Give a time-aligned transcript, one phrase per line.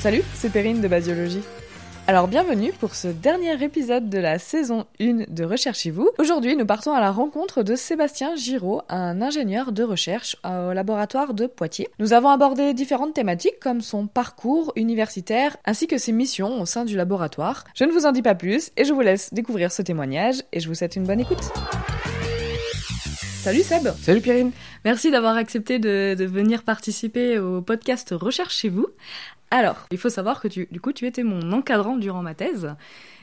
[0.00, 1.42] Salut, c'est Perrine de Basiologie.
[2.08, 6.08] Alors bienvenue pour ce dernier épisode de la saison 1 de Recherchez-vous.
[6.20, 11.34] Aujourd'hui, nous partons à la rencontre de Sébastien Giraud, un ingénieur de recherche au laboratoire
[11.34, 11.88] de Poitiers.
[11.98, 16.84] Nous avons abordé différentes thématiques comme son parcours universitaire ainsi que ses missions au sein
[16.84, 17.64] du laboratoire.
[17.74, 20.60] Je ne vous en dis pas plus et je vous laisse découvrir ce témoignage et
[20.60, 21.50] je vous souhaite une bonne écoute.
[23.46, 24.50] Salut Seb Salut Pierrine
[24.84, 28.88] Merci d'avoir accepté de, de, venir participer au podcast Recherche chez vous.
[29.52, 32.74] Alors, il faut savoir que tu, du coup, tu étais mon encadrant durant ma thèse.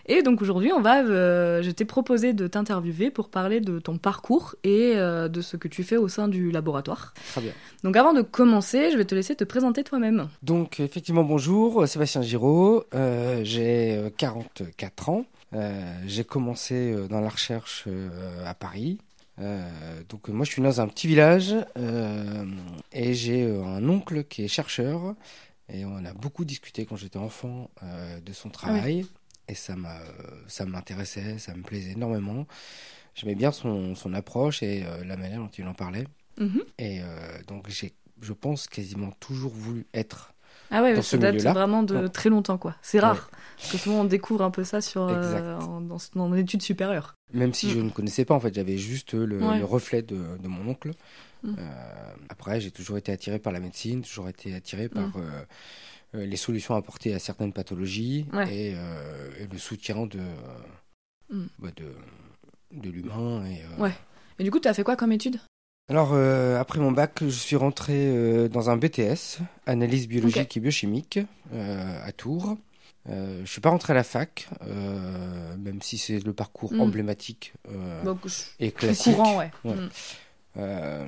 [0.05, 3.97] Et donc aujourd'hui, on va, euh, je t'ai proposé de t'interviewer pour parler de ton
[3.97, 7.13] parcours et euh, de ce que tu fais au sein du laboratoire.
[7.33, 7.51] Très bien.
[7.83, 10.29] Donc avant de commencer, je vais te laisser te présenter toi-même.
[10.41, 15.25] Donc effectivement, bonjour, Sébastien Giraud, euh, j'ai 44 ans.
[16.05, 17.89] j'ai commencé dans la recherche
[18.45, 18.99] à Paris.
[20.09, 21.55] Donc moi je suis dans un petit village
[22.91, 25.15] et j'ai un oncle qui est chercheur
[25.69, 29.01] et on a beaucoup discuté quand j'étais enfant euh, de son travail.
[29.03, 29.11] Ah oui.
[29.49, 29.99] Et ça m'a,
[30.47, 32.47] ça m'intéressait, ça me plaisait énormément.
[33.15, 36.07] J'aimais bien son, son approche et euh, la manière dont il en parlait.
[36.37, 36.63] Mm -hmm.
[36.77, 40.32] Et euh, donc j'ai, je pense, quasiment toujours voulu être
[40.71, 41.53] ah ouais, dans ça ce date milieu-là.
[41.53, 42.75] vraiment de très longtemps, quoi.
[42.81, 43.15] C'est rare.
[43.31, 43.37] Ouais.
[43.57, 47.15] Parce que souvent, on découvre un peu ça sur, euh, en, dans, dans études supérieures.
[47.33, 47.83] Même si je Mm.
[47.85, 49.59] ne connaissais pas, en fait, j'avais juste le, Ouais.
[49.59, 50.91] le reflet de, de mon oncle.
[51.43, 51.55] Mm.
[51.57, 55.13] Euh, après, j'ai toujours été attiré par la médecine, toujours été attiré par Mm.
[55.17, 55.45] euh,
[56.15, 58.53] euh, les solutions apportées à certaines pathologies Ouais.
[58.53, 60.19] et, et le soutien de,
[61.59, 61.93] bah, de,
[62.79, 63.45] de l'humain.
[63.45, 63.93] Et, Ouais.
[64.39, 65.39] Et du coup, tu as fait quoi comme étude?
[65.89, 70.59] Alors, euh, après mon bac, je suis rentré euh, dans un BTS, analyse biologique et
[70.61, 71.19] biochimique,
[71.53, 72.57] euh, à Tours.
[73.05, 76.79] Je suis pas rentré à la fac, même si c'est le parcours Mm.
[76.79, 77.53] emblématique
[78.05, 78.19] Donc,
[78.61, 79.13] et classique.
[79.15, 79.51] courant, ouais.
[79.65, 79.75] Ouais.
[79.75, 79.89] Mm.
[80.55, 81.07] Euh,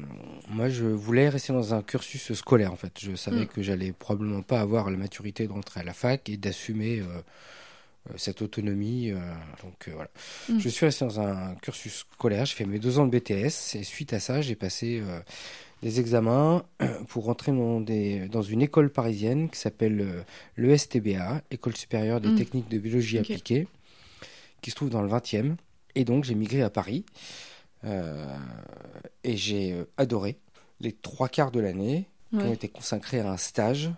[0.50, 3.00] moi, je voulais rester dans un cursus scolaire, en fait.
[3.00, 3.48] Je savais Mm.
[3.48, 7.02] que j'allais probablement pas avoir la maturité de rentrer à la fac et d'assumer
[8.18, 9.12] cette autonomie.
[9.12, 9.18] euh,
[9.64, 10.10] donc euh, voilà.
[10.50, 10.60] Mm.
[10.60, 12.46] Je suis resté dans un cursus scolaire.
[12.46, 15.20] J'ai fait mes deux ans de BTS et suite à ça, j'ai passé euh,
[15.82, 16.64] des examens
[17.10, 20.22] pour rentrer dans, des, dans une école parisienne qui s'appelle euh,
[20.58, 22.36] l'ESTBA, École supérieure des Mm.
[22.36, 23.68] techniques de biologie appliquée,
[24.62, 25.56] qui se trouve dans le 20e.
[25.96, 27.06] Et donc, j'ai migré à Paris.
[27.84, 28.26] Euh,
[29.24, 30.38] et j'ai euh, adoré
[30.80, 33.92] les trois quarts de l'année qui ont été consacrés à un stage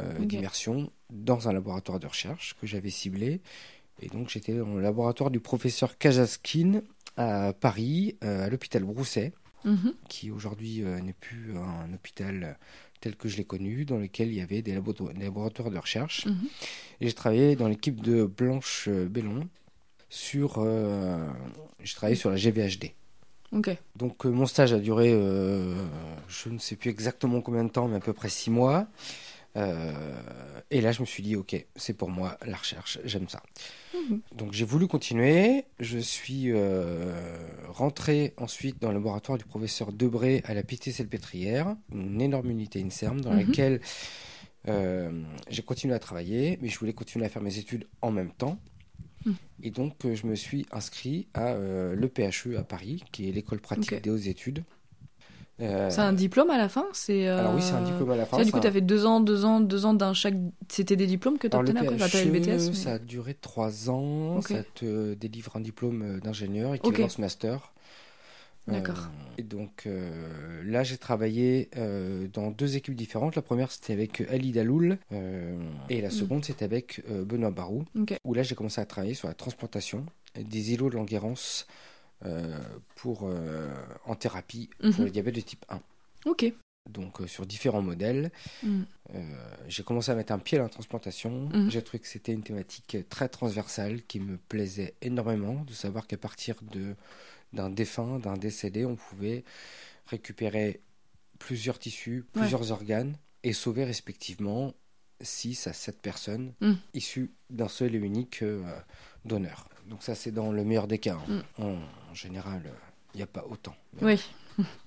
[0.00, 3.40] euh, d'immersion dans un laboratoire de recherche que j'avais ciblé.
[4.02, 6.82] Et donc j'étais dans le laboratoire du professeur Kajaskin
[7.16, 9.32] à Paris, euh, à l'hôpital Brousset,
[9.64, 9.92] Mhm.
[10.08, 12.56] qui aujourd'hui euh, n'est plus un hôpital
[13.02, 15.76] tel que je l'ai connu, dans lequel il y avait des, labo- des laboratoires de
[15.78, 16.24] recherche.
[16.26, 16.48] Mhm.
[17.02, 19.48] Et j'ai travaillé dans l'équipe de Blanche Bellon
[20.08, 20.64] sur...
[21.82, 22.92] j'ai travaillé sur la GVHD.
[23.96, 25.74] Donc euh, mon stage a duré, euh,
[26.28, 28.86] je ne sais plus exactement combien de temps, mais à peu près six mois.
[29.56, 30.20] Euh,
[30.70, 33.42] et là, je me suis dit, ok, c'est pour moi la recherche, j'aime ça.
[33.94, 34.20] Mhm.
[34.36, 35.64] Donc j'ai voulu continuer.
[35.80, 37.12] Je suis euh,
[37.68, 43.20] rentré ensuite dans le laboratoire du professeur Debré à la Pitié-Salpêtrière, une énorme unité INSERM
[43.20, 43.46] dans Mhm.
[43.48, 43.80] laquelle
[44.68, 48.30] euh, j'ai continué à travailler, mais je voulais continuer à faire mes études en même
[48.30, 48.58] temps.
[49.24, 49.34] Mhm.
[49.64, 53.94] Et donc je me suis inscrit à euh, l'EPHE à Paris, qui est l'école pratique
[54.00, 54.62] des hautes études.
[55.60, 57.28] Euh, C'est un diplôme à la fin C'est.
[57.28, 58.38] euh, alors oui, c'est un diplôme à la fin.
[58.38, 60.34] Ça, du coup, tu as fait deux ans, deux ans, deux ans d'un chaque.
[60.68, 61.94] C'était des diplômes que tu obtenais après?
[62.02, 62.44] Enfin, le BTS.
[62.44, 64.40] PHE, mais- ça a duré trois ans.
[64.40, 67.72] Ça te délivre un diplôme euh, d'ingénieur, équivalence master.
[68.68, 69.08] Euh, D'accord.
[69.38, 73.34] et donc euh, là, j'ai travaillé euh, dans deux équipes différentes.
[73.34, 74.98] La première, c'était avec Ali Daloul.
[75.88, 76.10] et la Mm.
[76.10, 77.84] seconde, c'était avec Benoît Barou.
[77.98, 78.16] Ok.
[78.24, 80.04] Où là, j'ai commencé à travailler sur la transplantation
[80.38, 81.64] des îlots de Langerhans euh,
[82.96, 83.72] pour, euh,
[84.04, 85.04] en thérapie pour Mhm.
[85.04, 85.80] le diabète de type 1
[86.26, 86.52] Ok.
[86.90, 88.30] donc euh, sur différents modèles.
[88.62, 88.82] Mm.
[89.14, 91.48] Euh, j'ai commencé à mettre un pied à la transplantation.
[91.52, 91.70] Mhm.
[91.70, 96.16] J'ai trouvé que c'était une thématique très transversale qui me plaisait énormément de savoir qu'à
[96.16, 96.94] partir de
[97.52, 99.44] d'un défunt, d'un décédé, on pouvait
[100.06, 100.80] récupérer
[101.38, 102.40] plusieurs tissus, Ouais.
[102.42, 104.74] plusieurs organes et sauver respectivement
[105.20, 106.74] 6 à 7 personnes Mm.
[106.94, 108.62] issues d'un seul et unique euh,
[109.24, 109.68] donneur.
[109.90, 111.18] Donc ça c'est dans le meilleur des cas.
[111.28, 111.42] hein.
[111.58, 111.62] Mm.
[111.62, 111.76] En,
[112.10, 112.62] en général,
[113.12, 113.74] il n'y a pas autant.
[114.00, 114.20] Mais Oui.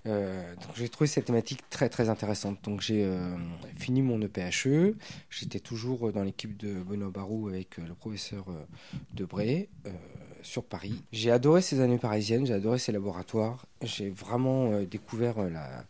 [0.07, 2.57] euh, donc j'ai trouvé cette thématique très très intéressante.
[2.63, 3.35] Donc j'ai euh,
[3.77, 4.95] fini mon E EPHE.
[5.29, 8.63] J'étais toujours dans l'équipe de Benoît Barou avec euh, le professeur euh,
[9.13, 9.91] Debré euh,
[10.41, 11.03] sur Paris.
[11.11, 13.65] J'ai adoré ces années parisiennes, j'ai adoré ces laboratoires.
[13.81, 15.85] J'ai vraiment euh, découvert euh, la,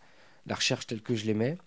[0.47, 1.57] la recherche telle que je l'aimais.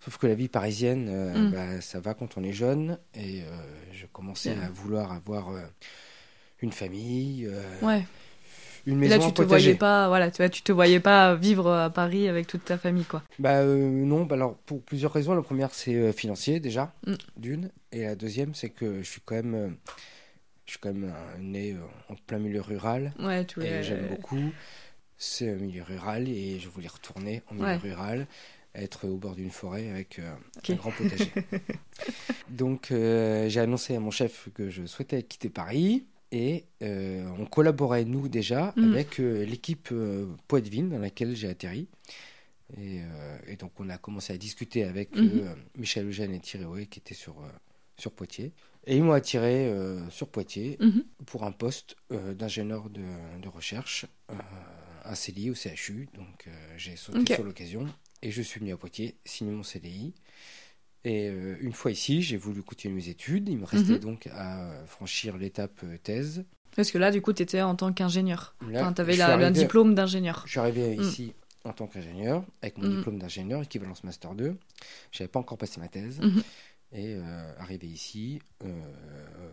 [0.00, 1.50] Sauf que la vie parisienne, euh, Mm.
[1.50, 2.98] bah, ça va quand on est jeune.
[3.14, 3.46] Et euh,
[3.92, 5.62] je commençais à vouloir avoir euh,
[6.60, 7.46] une famille.
[7.46, 8.04] euh, Ouais.
[8.86, 9.46] une maison là, tu te potager.
[9.48, 12.76] voyais pas, voilà, tu vois, tu te voyais pas vivre à Paris avec toute ta
[12.78, 13.22] famille, quoi.
[13.38, 15.34] Bah euh, non, bah alors pour plusieurs raisons.
[15.34, 17.14] La première c'est euh, financier déjà, Mm.
[17.36, 19.76] d'une, et la deuxième c'est que je suis quand même,
[20.66, 21.76] je suis quand même né
[22.08, 24.52] en plein milieu rural Ouais, tu et j'aime beaucoup
[25.16, 27.76] ce milieu rural et je voulais retourner en milieu Ouais.
[27.76, 28.26] rural,
[28.74, 30.70] être au bord d'une forêt avec euh, Ok.
[30.70, 31.30] un grand potager.
[32.50, 36.04] Donc euh, j'ai annoncé à mon chef que je souhaitais quitter Paris.
[36.36, 38.84] Et euh, on collaborait, nous, déjà, Mm.
[38.92, 41.86] avec euh, l'équipe euh, Poitvin dans laquelle j'ai atterri.
[42.76, 45.54] Et, euh, et donc, on a commencé à discuter avec Mhm.
[45.76, 47.36] Michel Eugène et Thierry Hoé, qui étaient sur,
[47.96, 48.50] sur Poitiers.
[48.86, 49.72] Et ils m'ont attiré
[50.10, 51.04] sur Poitiers Mhm.
[51.24, 53.00] pour un poste d'ingénieur de,
[53.40, 54.06] de recherche,
[55.04, 56.08] un CDI au CHU.
[56.14, 57.86] Donc, j'ai sauté sur l'occasion
[58.22, 60.12] et je suis venu à Poitiers signer mon CDI.
[61.04, 63.48] Et euh, une fois ici, j'ai voulu continuer mes études.
[63.48, 63.98] Il me restait Mhm.
[63.98, 66.44] donc à euh, franchir l'étape euh, thèse.
[66.76, 68.54] Parce que là, du coup, tu étais en tant qu'ingénieur.
[68.74, 70.42] Enfin, tu avais un diplôme d'ingénieur.
[70.46, 71.02] Je suis arrivé Mm.
[71.02, 71.34] ici
[71.64, 72.96] en tant qu'ingénieur, avec mon Mm.
[72.96, 74.56] diplôme d'ingénieur, équivalence Master 2.
[75.12, 76.20] Je n'avais pas encore passé ma thèse.
[76.20, 76.42] Mhm.
[76.92, 78.70] Et euh, arrivé ici, euh,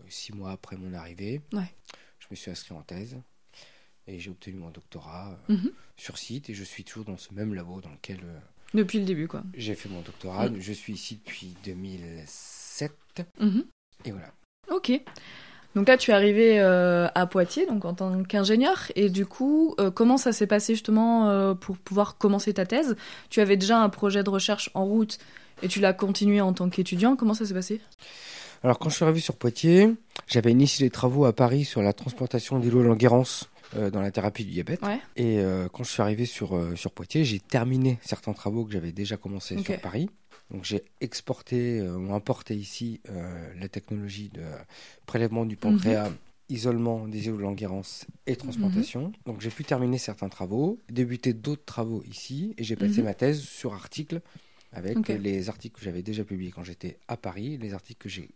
[0.08, 1.70] six mois après mon arrivée, Ouais.
[2.18, 3.16] je me suis inscrit en thèse.
[4.08, 5.70] Et j'ai obtenu mon doctorat euh, Mhm.
[5.96, 6.50] sur site.
[6.50, 8.20] Et je suis toujours dans ce même labo dans lequel
[8.74, 9.42] Depuis le début, quoi.
[9.54, 10.48] j'ai fait mon doctorat.
[10.48, 10.56] Mm.
[10.60, 12.92] Je suis ici depuis 2007.
[13.38, 13.64] Mhm.
[14.04, 14.32] Et voilà.
[14.70, 14.92] Ok.
[15.74, 18.92] Donc là, tu es arrivé euh, à Poitiers, donc en tant qu'ingénieur.
[18.94, 22.96] Et du coup, euh, comment ça s'est passé justement euh, pour pouvoir commencer ta thèse?
[23.30, 25.18] Tu avais déjà un projet de recherche en route
[25.62, 27.16] et tu l'as continué en tant qu'étudiant.
[27.16, 27.80] Comment ça s'est passé?
[28.62, 29.94] Alors, quand je suis arrivé sur Poitiers,
[30.26, 34.44] j'avais initié des travaux à Paris sur la transplantation d'îlots Languérance euh, dans la thérapie
[34.44, 34.82] du diabète.
[34.82, 35.00] Ouais.
[35.16, 38.72] Et euh, quand je suis arrivé sur, euh, sur Poitiers, j'ai terminé certains travaux que
[38.72, 39.66] j'avais déjà commencé Ok.
[39.66, 40.10] sur Paris.
[40.50, 43.00] Donc, j'ai exporté euh, ou importé ici
[43.58, 44.42] la technologie de
[45.06, 46.08] prélèvement du pancréas.
[46.10, 46.16] Mhm.
[46.48, 49.12] isolement des îlots Languérance et transplantation.
[49.24, 53.04] Donc j'ai pu terminer certains travaux, débuter d'autres travaux ici, et j'ai passé Mhm.
[53.04, 54.20] ma thèse sur articles
[54.72, 58.28] avec les articles que j'avais déjà publiés quand j'étais à Paris, les articles que j'ai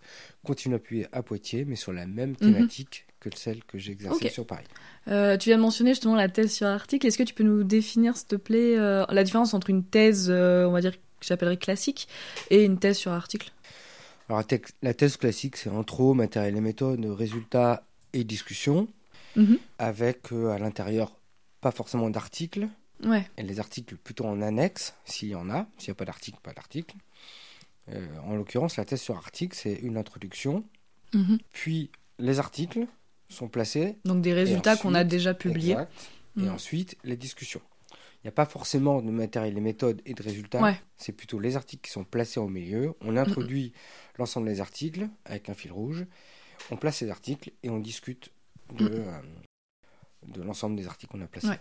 [0.44, 4.26] continué à publier à Poitiers, mais sur la même thématique que celle que j'ai exercée
[4.26, 4.30] Mhm.
[4.30, 4.66] Sur Paris.
[5.08, 7.06] Euh, Tu viens de mentionner justement la thèse sur article.
[7.06, 10.28] Est-ce que tu peux nous définir, s'il te plaît, euh, la différence entre une thèse,
[10.30, 12.06] euh, on va dire, que j'appellerais classique,
[12.50, 13.50] et une thèse sur article
[14.28, 18.88] Alors la, thèse- la thèse classique, c'est intro, matériel et méthode, résultats et discussion,
[19.36, 19.58] Mhm.
[19.78, 21.16] avec à l'intérieur
[21.62, 22.68] pas forcément d'articles,
[23.04, 23.28] Ouais.
[23.36, 25.66] et les articles plutôt en annexe, s'il y en a.
[25.78, 26.96] S'il n'y a pas d'article, pas d'article.
[27.90, 30.64] Euh, en l'occurrence, la thèse sur article, c'est une introduction.
[31.14, 31.38] Mhm.
[31.52, 32.86] Puis les articles
[33.28, 33.96] sont placés.
[34.04, 35.72] Donc des résultats qu'on a déjà publiés.
[35.72, 35.92] Exact.
[36.38, 36.48] Et Mhm.
[36.50, 37.60] ensuite, les discussions.
[37.92, 40.60] Il n'y a pas forcément de matériel et méthodes et de résultats.
[40.62, 40.80] Ouais.
[40.96, 42.94] C'est plutôt les articles qui sont placés au milieu.
[43.02, 43.72] On introduit
[44.18, 46.06] l'ensemble des articles avec un fil rouge.
[46.72, 48.32] On place les articles et on discute
[48.74, 48.94] de, Mhm.
[48.94, 49.20] euh,
[50.28, 51.48] de l'ensemble des articles qu'on a placés.
[51.48, 51.60] Ouais.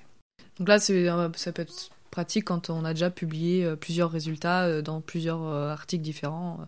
[0.59, 4.81] Donc là, ça peut être pratique quand on a déjà publié euh, plusieurs résultats euh,
[4.81, 6.59] dans plusieurs euh, articles différents.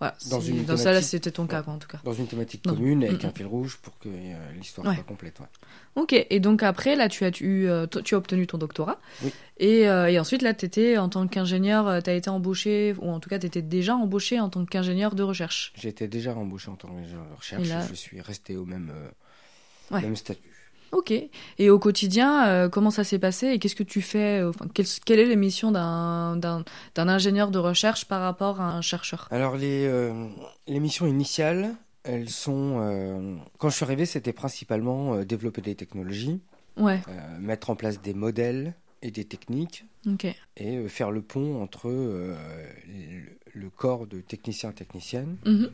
[0.00, 2.00] Voilà, Dans une dans ça, là, c'était ton cas, quoi, en tout cas.
[2.04, 2.74] Dans une thématique Non.
[2.74, 4.94] commune avec un fil rouge pour que euh, l'histoire Ouais.
[4.94, 5.38] soit complète.
[5.40, 5.46] ouais.
[5.94, 9.00] Ok, et donc après, là, tu as, eu, euh, t- tu as obtenu ton doctorat.
[9.22, 9.32] Oui.
[9.58, 13.08] Et, euh, et ensuite, là, tu étais en tant qu'ingénieur, tu as été embauché, ou
[13.10, 15.72] en tout cas, tu étais déjà embauché en tant qu'ingénieur de recherche.
[15.76, 18.90] J'étais déjà embauché en tant qu'ingénieur de recherche Et là- je suis resté au même
[20.16, 20.50] statut.
[20.94, 21.12] Ok.
[21.58, 24.66] Et au quotidien, euh, comment ça s'est passé et qu'est-ce que tu fais euh, enfin,
[24.72, 28.80] quelle, quelle est la mission d'un, d'un, d'un ingénieur de recherche par rapport à un
[28.80, 29.26] chercheur?
[29.30, 30.12] Alors les, euh,
[30.68, 31.74] les missions initiales,
[32.04, 32.78] elles sont...
[32.80, 36.40] euh, quand je suis arrivé, c'était principalement développer des technologies,
[36.76, 37.00] Ouais,
[37.38, 39.84] mettre en place des modèles et des techniques,
[40.56, 42.34] et faire le pont entre le,
[43.52, 45.70] le corps de techniciens-techniciennes Mhm.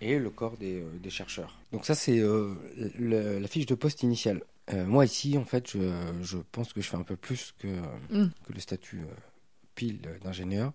[0.00, 1.56] Et le corps des, euh, des chercheurs.
[1.72, 2.54] Donc ça, c'est euh,
[2.98, 4.42] la fiche de poste initiale.
[4.72, 5.78] Euh, moi, ici, en fait, je,
[6.22, 7.68] je pense que je fais un peu plus que,
[8.10, 8.30] Mm.
[8.46, 9.02] que le statut
[9.74, 10.72] pile d'ingénieur.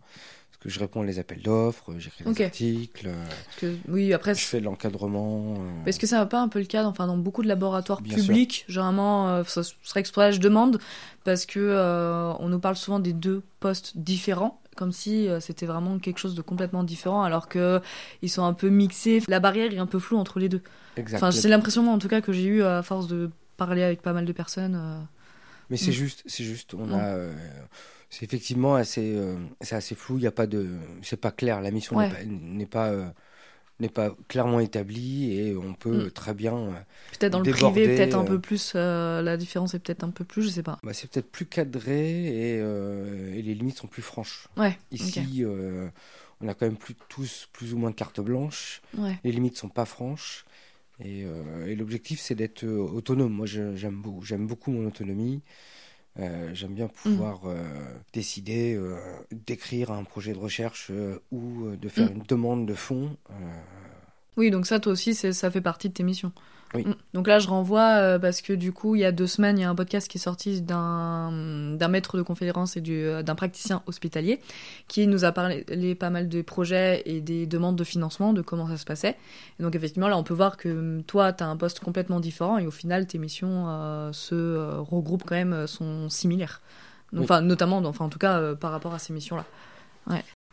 [0.61, 2.41] Que je réponds à les appels d'offres, j'écris des Ok.
[2.41, 3.25] articles, euh,
[3.57, 5.55] que, oui, après, je fais de l'encadrement.
[5.57, 7.99] euh, Est-ce que ça va pas un peu le cas enfin, dans beaucoup de laboratoires
[8.01, 10.79] Bien publics Généralement, euh, ce serait exprès, je demande,
[11.23, 15.65] parce que euh, on nous parle souvent des deux postes différents, comme si euh, c'était
[15.65, 17.81] vraiment quelque chose de complètement différent, alors que
[18.21, 19.23] ils sont un peu mixés.
[19.27, 20.61] La barrière est un peu floue entre les deux.
[21.15, 24.03] Enfin, c'est l'impression, moi, en tout cas, que j'ai eu à force de parler avec
[24.03, 24.75] pas mal de personnes.
[24.75, 24.99] euh.
[25.71, 25.93] Mais c'est Mm.
[25.93, 26.93] juste, c'est juste, on Mm.
[26.93, 27.33] a, euh,
[28.11, 30.17] c'est effectivement assez, euh, c'est assez flou.
[30.19, 30.67] Il y a pas de,
[31.01, 31.61] c'est pas clair.
[31.61, 32.07] La mission Ouais.
[32.09, 33.09] n'est pas, n'est pas, euh,
[33.79, 36.11] n'est pas clairement établie et on peut Mm.
[36.11, 36.55] très bien.
[36.55, 36.71] euh,
[37.19, 38.75] Peut-être dans le privé, peut-être un peu plus.
[38.75, 40.77] la différence est peut-être un peu plus, je sais pas.
[40.83, 44.47] bah, c'est peut-être plus cadré et, et les limites sont plus franches.
[44.57, 44.77] Ouais.
[44.91, 45.43] Ici,
[46.43, 48.81] on a quand même plus tous plus ou moins de carte blanche.
[48.97, 49.17] Ouais.
[49.23, 50.45] Les limites sont pas franches
[51.03, 51.25] Et,
[51.67, 53.33] et l'objectif, c'est d'être autonome.
[53.33, 55.41] Moi, je- j'aime beaucoup, j'aime beaucoup mon autonomie.
[56.19, 57.63] Euh, j'aime bien pouvoir euh,
[58.13, 58.97] décider euh,
[59.31, 60.91] d'écrire un projet de recherche
[61.31, 62.15] ou de faire Mm.
[62.17, 63.15] une demande de fonds.
[64.37, 66.31] Oui, donc ça, toi aussi, ça fait partie de tes missions.
[66.73, 66.85] Oui.
[66.85, 66.95] Mm.
[67.13, 69.61] Donc là, je renvoie euh, parce que du coup, il y a deux semaines, il
[69.61, 73.23] y a un podcast qui est sorti d'un d'un maître de conférence et du- euh,
[73.23, 74.39] d'un praticien hospitalier
[74.87, 78.67] qui nous a parlé pas mal de projets et des demandes de financement, de comment
[78.69, 79.17] ça se passait.
[79.59, 82.19] Et donc effectivement, là, on peut voir que mm, toi, tu as un poste complètement
[82.21, 86.61] différent et au final, tes missions euh, se euh, regroupent quand même, sont similaires.
[87.11, 87.23] Donc, Oui.
[87.25, 89.45] Enfin, notamment, enfin, en tout cas, par rapport à ces missions-là.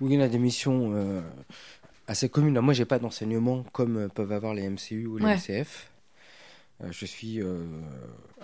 [0.00, 1.22] il y en a des missions
[2.08, 2.58] assez communes.
[2.60, 5.34] Moi, j'ai pas d'enseignement comme peuvent avoir les MCU ou les Ouais.
[5.36, 5.88] MCF.
[6.82, 7.64] Euh, je suis euh,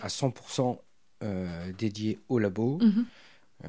[0.01, 0.79] à 100%
[1.23, 3.05] euh, dédié au labo, Mhm.
[3.65, 3.69] euh,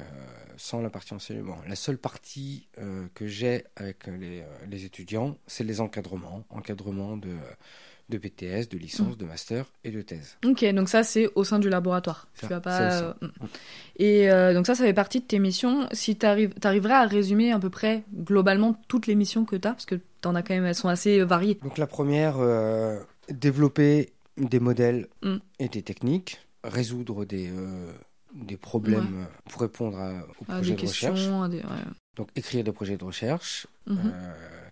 [0.56, 1.56] sans la partie enseignement.
[1.68, 6.44] La seule partie euh, que j'ai avec les, euh, les étudiants, c'est les encadrements.
[6.50, 7.28] Encadrement de,
[8.08, 10.36] de BTS, de licence, de master et de thèse.
[10.44, 12.28] Ok, donc ça c'est au sein du laboratoire.
[12.34, 13.14] Ça, tu vas pas.
[13.20, 13.28] mm.
[13.98, 15.88] Et donc ça, ça fait partie de tes missions.
[15.92, 19.72] Si tu arriverais à résumer à peu près globalement toutes les missions que tu as,
[19.72, 21.58] parce que tu en as quand même, elles sont assez variées.
[21.62, 22.36] Donc la première,
[23.30, 25.36] développer des modèles Mm.
[25.58, 27.92] et des techniques, résoudre des, euh,
[28.34, 31.20] des problèmes pour répondre à, aux à projets des de recherche.
[31.50, 31.58] des.
[31.58, 31.84] ouais.
[32.16, 33.98] Donc écrire des projets de recherche, Mhm.
[34.04, 34.70] euh,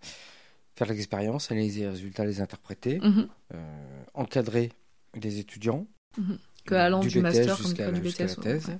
[0.77, 3.29] faire l'expérience, analyser les résultats, les interpréter, Mhm.
[3.55, 4.73] euh, encadrer
[5.15, 5.87] des étudiants.
[6.19, 6.39] Mhm.
[6.67, 8.69] Que allant du BTS master jusqu'à du la thèse.
[8.69, 8.79] ouais.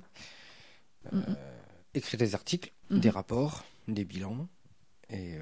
[1.13, 1.35] Euh, Mhm.
[1.93, 4.47] Écrire des articles, des rapports, des bilans
[5.09, 5.41] et euh,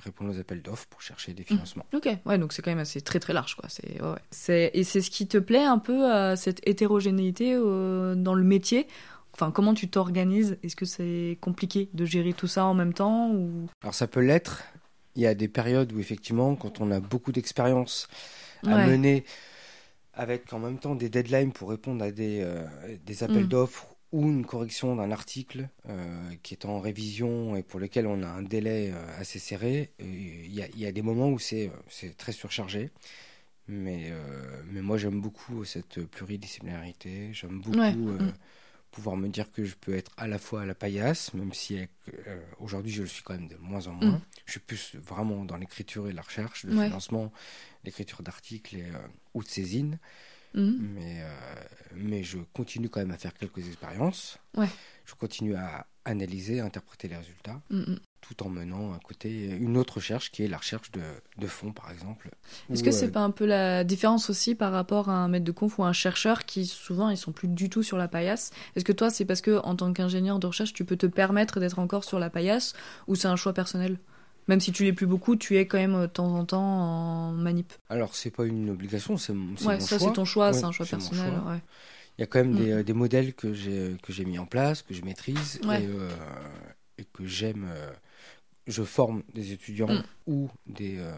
[0.00, 1.86] répondre aux appels d'offres pour chercher des financements.
[1.94, 3.68] Ok, ouais, donc c'est quand même assez très très large, quoi.
[3.68, 4.18] C'est, ouais, ouais.
[4.30, 8.44] c'est, et c'est ce qui te plaît un peu, euh, cette hétérogénéité euh, dans le
[8.44, 8.86] métier?
[9.34, 10.58] Enfin, comment tu t'organises?
[10.62, 13.66] Est-ce que c'est compliqué de gérer tout ça en même temps ou...
[13.82, 14.62] Alors ça peut l'être.
[15.16, 18.08] Il y a des périodes où effectivement, quand on a beaucoup d'expérience
[18.66, 18.86] à Ouais.
[18.86, 19.24] mener
[20.14, 22.62] avec en même temps des deadlines pour répondre à des, euh,
[23.06, 23.48] des appels Mm.
[23.48, 28.22] d'offres ou une correction d'un article euh, qui est en révision et pour lequel on
[28.22, 31.38] a un délai euh, assez serré, il y a, il y a des moments où
[31.38, 31.68] c'est
[32.04, 32.90] euh, très surchargé.
[33.68, 38.34] Mais, euh, mais moi j'aime beaucoup cette pluridisciplinarité, j'aime beaucoup Ouais, euh, mm.
[38.90, 41.78] pouvoir me dire que je peux être à la fois à la paillasse, même si
[41.78, 41.86] euh,
[42.58, 44.10] aujourd'hui je le suis quand même de moins en moins.
[44.10, 44.20] Mm.
[44.46, 46.86] Je suis plus vraiment dans l'écriture et la recherche, le Ouais.
[46.86, 47.32] financement,
[47.84, 48.84] l'écriture d'articles et,
[49.32, 49.98] ou de saisines.
[50.54, 50.76] Mhm.
[50.94, 51.30] Mais, euh,
[51.94, 54.38] mais je continue quand même à faire quelques expériences.
[54.56, 54.68] Ouais.
[55.04, 57.98] Je continue à analyser, à interpréter les résultats, Mhm.
[58.20, 61.00] tout en menant à côté une autre recherche qui est la recherche de,
[61.38, 62.30] de fonds, par exemple.
[62.70, 65.44] Est-ce que euh, c'est pas un peu la différence aussi par rapport à un maître
[65.44, 68.50] de conf ou un chercheur qui souvent ils sont plus du tout sur la paillasse?
[68.74, 71.60] Est-ce que toi c'est parce que en tant qu'ingénieur de recherche tu peux te permettre
[71.60, 72.74] d'être encore sur la paillasse
[73.06, 73.98] ou c'est un choix personnel?
[74.48, 76.62] Même si tu l'es plus beaucoup, tu es quand même euh, de temps en temps
[76.62, 77.72] en manip.
[77.88, 80.08] Alors, c'est pas une obligation, c'est mon, Ouais, mon ça choix.
[80.08, 81.30] c'est ton choix, Ouais, c'est un choix personnel.
[81.40, 81.52] choix.
[81.52, 81.60] ouais.
[82.18, 82.78] Il y a quand même des, Mm.
[82.78, 86.10] euh, des modèles que j'ai que j'ai mis en place, que je maîtrise et, euh,
[86.98, 87.68] et que j'aime.
[88.68, 90.02] je forme des étudiants Mm.
[90.28, 91.12] ou des, euh,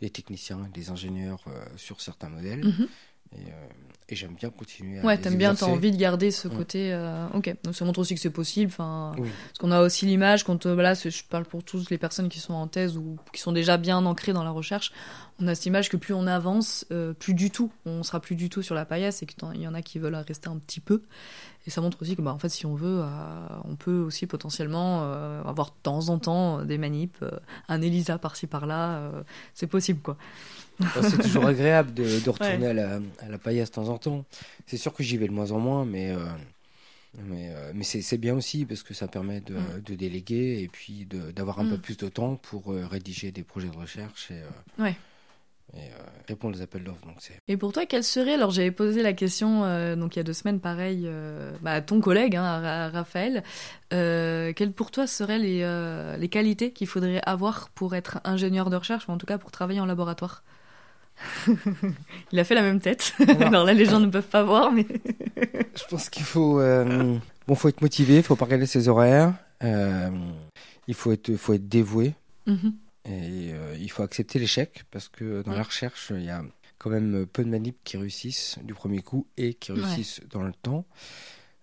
[0.00, 2.64] des techniciens, des ingénieurs euh, sur certains modèles.
[2.64, 2.88] Mhm.
[3.36, 3.68] Et, euh,
[4.12, 6.54] et j'aime bien continuer à Ouais, t'aimes bien, t'as envie de garder ce Ouais.
[6.54, 6.92] côté.
[6.92, 8.70] euh, Ok, donc ça montre aussi que c'est possible.
[8.70, 9.28] Enfin, Oui.
[9.48, 12.38] parce qu'on a aussi l'image quand euh, c'est- je parle pour tous les personnes qui
[12.38, 14.92] sont en thèse ou qui sont déjà bien ancrées dans la recherche.
[15.40, 18.36] On a cette image que plus on avance, euh, plus du tout, on sera plus
[18.36, 20.80] du tout sur la paillasse et qu'il y en a qui veulent rester un petit
[20.80, 21.02] peu.
[21.66, 24.26] Et ça montre aussi que bah en fait, si on veut, euh, on peut aussi
[24.26, 25.02] potentiellement
[25.44, 27.24] avoir de temps en temps des manips,
[27.68, 29.00] un Elisa par-ci par-là.
[29.54, 30.16] c'est possible quoi.
[31.02, 34.01] C'est toujours agréable de, de retourner à, la, à la paillasse de temps en temps.
[34.66, 36.24] C'est sûr que j'y vais de moins en moins, mais, euh,
[37.18, 39.80] mais, euh, mais c'est bien aussi parce que ça permet de, Mm.
[39.84, 41.70] de déléguer et puis d'avoir un Mm.
[41.70, 44.42] peu plus de temps pour euh, rédiger des projets de recherche et,
[44.80, 44.96] Ouais.
[45.74, 45.90] et,
[46.28, 47.06] répondre aux appels d'offres.
[47.48, 49.62] Et pour toi, quelle serait, alors j'avais posé la question
[49.96, 51.08] donc il y a deux semaines, pareil,
[51.60, 53.42] bah, à ton collègue, hein, à Ra- Raphaël,
[53.90, 59.08] quelles pour toi seraient les, les qualités qu'il faudrait avoir pour être ingénieur de recherche,
[59.08, 60.42] ou en tout cas pour travailler en laboratoire?
[62.32, 63.14] Il a fait la même tête.
[63.40, 64.86] alors là, les gens ne peuvent pas voir, mais.
[65.74, 67.16] Je pense qu'il faut, euh,
[67.46, 70.10] bon, faut être motivé, il faut pas regarder ses horaires, euh,
[70.88, 72.14] il faut être, faut être dévoué
[72.46, 72.74] Mhm.
[73.06, 75.56] et euh, il faut accepter l'échec parce que dans Ouais.
[75.56, 76.42] la recherche, il y a
[76.78, 79.80] quand même peu de manips qui réussissent du premier coup et qui Ouais.
[79.80, 80.84] réussissent dans le temps.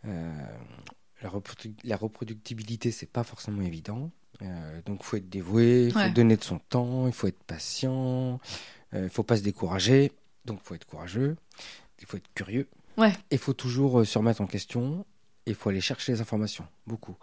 [0.05, 4.09] La, reprodu- la reproductibilité, c'est pas forcément évident.
[4.85, 6.11] Donc, il faut être dévoué, il faut Ouais.
[6.11, 8.39] donner de son temps, il faut être patient,
[8.93, 10.11] euh, il faut pas se décourager.
[10.45, 11.35] Donc, il faut être courageux,
[11.99, 12.67] il faut être curieux.
[12.97, 13.13] Ouais.
[13.31, 15.05] Il faut toujours euh, se remettre en question.
[15.45, 17.15] Il faut aller chercher les informations, beaucoup.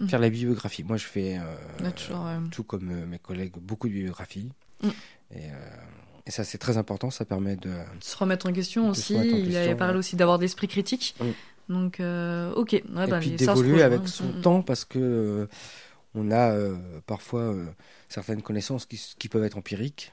[0.00, 0.08] Mm.
[0.08, 0.82] Faire la bibliographie.
[0.84, 4.50] Moi, je fais, euh, toujours, tout comme mes collègues, beaucoup de bibliographie.
[4.82, 4.88] Mm.
[5.32, 5.70] Et, euh,
[6.28, 7.10] ça, c'est très important.
[7.10, 9.16] Ça permet de se remettre en question De aussi.
[9.16, 9.98] en Il question, avait parlé ouais.
[9.98, 11.16] aussi d'avoir d'esprit critique.
[11.20, 11.32] Oui.
[11.68, 12.74] Donc, euh, ok.
[12.74, 14.42] Et bah, puis d'évoluer avec son Mm, mm.
[14.42, 15.48] temps parce que
[16.14, 16.54] on a
[17.06, 17.54] parfois
[18.08, 20.12] certaines connaissances qui, qui peuvent être empiriques.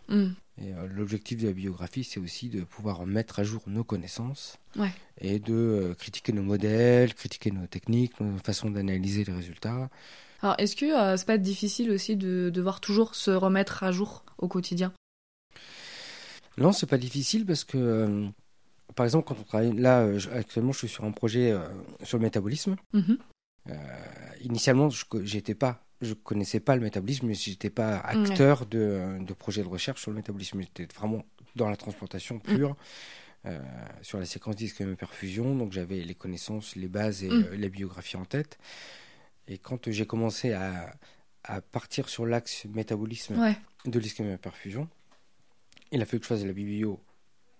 [0.60, 4.58] Et euh, l'objectif de la biographie, c'est aussi de pouvoir mettre à jour nos connaissances
[4.76, 4.92] Ouais.
[5.22, 9.90] et de euh, critiquer nos modèles, critiquer nos techniques, nos façons d'analyser les résultats.
[10.42, 14.24] Alors, est-ce que euh, c'est pas difficile aussi de devoir toujours se remettre à jour
[14.38, 14.94] au quotidien?
[16.58, 18.28] Non, c'est pas difficile parce que, euh,
[18.96, 21.56] par exemple, quand on travaille là, actuellement, je suis sur un projet
[22.04, 22.78] sur le métabolisme.
[22.94, 23.18] Mhm.
[24.42, 29.34] Initialement, je j'étais pas, je connaissais pas le métabolisme, mais j'étais pas acteur de, de
[29.34, 30.62] projets de recherche sur le métabolisme.
[30.62, 31.24] J'étais vraiment
[31.56, 32.76] dans la transplantation pure,
[33.46, 33.60] euh,
[34.04, 35.56] sur la séquence disque perfusion.
[35.56, 37.44] Donc j'avais les connaissances, les bases et Mm.
[37.52, 38.58] euh, la biographie en tête.
[39.48, 40.96] Et quand j'ai commencé à,
[41.44, 43.56] à partir sur l'axe métabolisme Ouais.
[43.86, 44.88] de l'ischémie perfusion,
[45.92, 47.00] il a fallu que je fasse de la biblio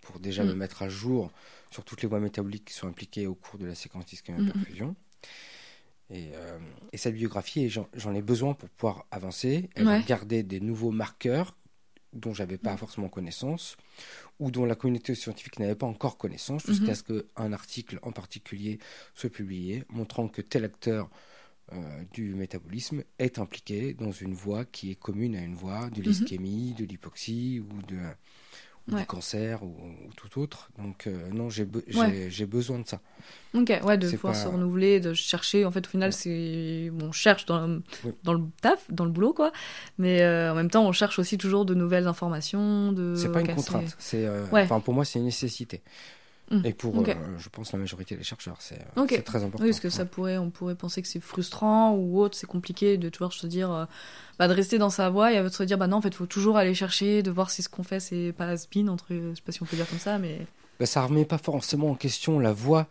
[0.02, 0.48] pour déjà Mm.
[0.50, 1.32] me mettre à jour
[1.72, 4.46] sur toutes les voies métaboliques qui sont impliquées au cours de la séquence d'ischémie Mm,
[4.48, 4.52] mm.
[4.52, 4.96] perfusion.
[6.10, 6.58] Et, euh,
[6.94, 9.70] et cette biographie, et j'en ai besoin pour pouvoir avancer.
[9.76, 10.04] Elle Ouais.
[10.08, 11.58] garder des nouveaux marqueurs
[12.14, 12.78] dont j'avais pas Mm.
[12.78, 13.76] forcément connaissance
[14.40, 18.80] ou dont la communauté scientifique n'avait pas encore connaissance jusqu'à ce qu'un article en particulier
[19.14, 21.10] soit publié montrant que tel acteur
[21.74, 25.98] euh, du métabolisme est impliqué dans une voie qui est commune à une voie de
[26.02, 26.08] Mhm.
[26.08, 28.00] l'ischémie, de l'hypoxie ou, de,
[28.92, 29.02] Ouais.
[29.02, 30.70] du cancer ou, ou tout autre.
[30.78, 32.46] Donc euh, non, j'ai be- Ouais.
[32.46, 33.02] besoin de ça.
[33.54, 35.66] Ok, ouais, de pouvoir pas- se renouveler, de chercher.
[35.66, 36.12] En fait, au final, Ouais.
[36.14, 36.90] c'est.
[36.94, 37.68] Bon, on cherche dans,
[38.06, 38.12] Oui.
[38.24, 39.52] dans le taf, dans le boulot, quoi.
[39.98, 42.92] Mais euh, en même temps, on cherche aussi toujours de nouvelles informations.
[42.94, 43.16] De...
[43.16, 43.96] C'est pas une contrainte.
[44.00, 44.46] C'est, euh,
[44.84, 45.82] pour moi, c'est une nécessité.
[46.50, 46.66] Mm.
[46.66, 49.64] Et pour, euh, je pense, la majorité des chercheurs, c'est euh, très important.
[49.64, 52.98] Oui, parce que ça pourrait, on pourrait penser que c'est frustrant ou autre, c'est compliqué
[52.98, 53.86] de toujours se dire, euh,
[54.40, 56.26] bah, de rester dans sa voie et de se dire, bah non, en fait, faut
[56.26, 59.42] toujours aller chercher, de voir si ce qu'on fait c'est pas spin entre, je sais
[59.46, 60.40] pas si on peut dire comme ça, mais.
[60.80, 62.88] Bah, ça remet pas forcément en question la voie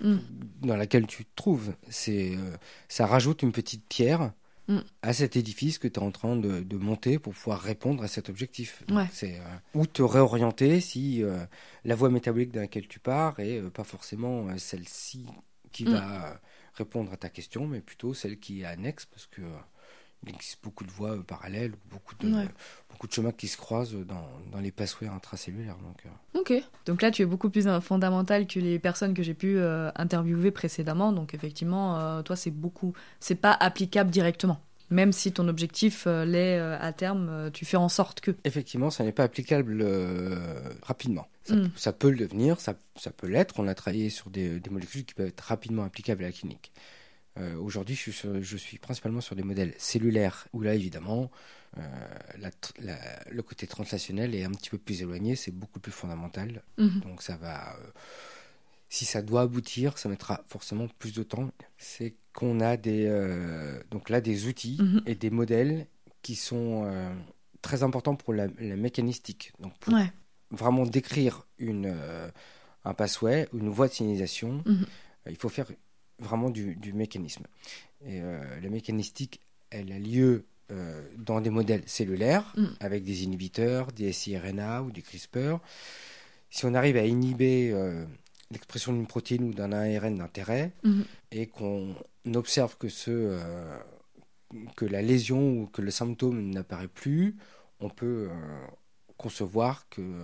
[0.00, 0.16] Mm.
[0.62, 1.72] dans laquelle tu te trouves.
[1.88, 2.56] C'est, euh,
[2.88, 4.32] ça rajoute une petite pierre
[4.68, 4.80] Mm.
[5.02, 8.08] à cet édifice que tu es en train de, de monter pour pouvoir répondre à
[8.08, 8.82] cet objectif.
[8.90, 9.06] Ouais.
[9.12, 11.38] c'est, euh, ou te réorienter si euh,
[11.84, 15.26] la voie métabolique dans laquelle tu pars est euh, pas forcément euh, celle-ci
[15.70, 15.90] qui Mm.
[15.92, 16.40] va
[16.74, 19.42] répondre à ta question, mais plutôt celle qui est annexe parce que
[20.26, 22.48] il existe beaucoup de voies euh, parallèles, beaucoup de, Ouais.
[22.90, 25.76] beaucoup de chemins qui se croisent dans, dans les pathways intracellulaires.
[25.78, 26.52] Donc, euh, Ok.
[26.86, 30.50] Donc là, tu es beaucoup plus fondamental que les personnes que j'ai pu euh, interviewer
[30.50, 31.12] précédemment.
[31.12, 32.92] Donc effectivement, euh, toi, c'est beaucoup.
[33.20, 34.60] C'est pas applicable directement.
[34.90, 38.30] Même si ton objectif l'est à terme, tu fais en sorte que.
[38.44, 39.84] Effectivement, ça n'est pas applicable
[40.82, 41.26] rapidement.
[41.44, 41.70] Ça, Mm.
[41.76, 43.54] ça peut le devenir, ça, ça peut l'être.
[43.58, 46.72] On a travaillé sur des, des molécules qui peuvent être rapidement applicables à la clinique.
[47.38, 51.30] Euh, Aujourd'hui, je, suis sur- je suis principalement sur des modèles cellulaires, où là, évidemment,
[51.78, 51.82] euh,
[52.38, 55.92] la tr- la- le côté translationnel est un petit peu plus éloigné, c'est beaucoup plus
[55.92, 56.62] fondamental.
[56.78, 57.00] Mhm.
[57.00, 57.76] Donc ça va...
[57.76, 57.90] euh,
[58.88, 61.50] si ça doit aboutir, ça mettra forcément plus de temps.
[61.76, 65.02] C'est qu'on a des, euh, donc là des outils Mhm.
[65.06, 65.86] et des modèles
[66.22, 66.90] qui sont
[67.62, 69.52] très importants pour la, la mécanistique.
[69.58, 70.10] Donc pour Ouais.
[70.52, 71.92] vraiment décrire une,
[72.84, 74.86] un pathway, une voie de signalisation, Mhm.
[75.28, 75.66] il faut faire
[76.18, 77.44] vraiment du, du mécanisme.
[78.04, 82.74] Et euh, la mécanistique, elle a lieu euh, dans des modèles cellulaires, Mhm.
[82.80, 85.58] avec des inhibiteurs, des siRNA ou des CRISPR.
[86.50, 88.04] Si on arrive à inhiber euh,
[88.50, 91.04] l'expression d'une protéine ou d'un ARN d'intérêt, Mhm.
[91.32, 91.94] et qu'on
[92.34, 93.38] observe que, ce,
[94.76, 97.36] que la lésion ou que le symptôme n'apparaît plus,
[97.80, 98.66] on peut euh,
[99.16, 100.22] concevoir que euh,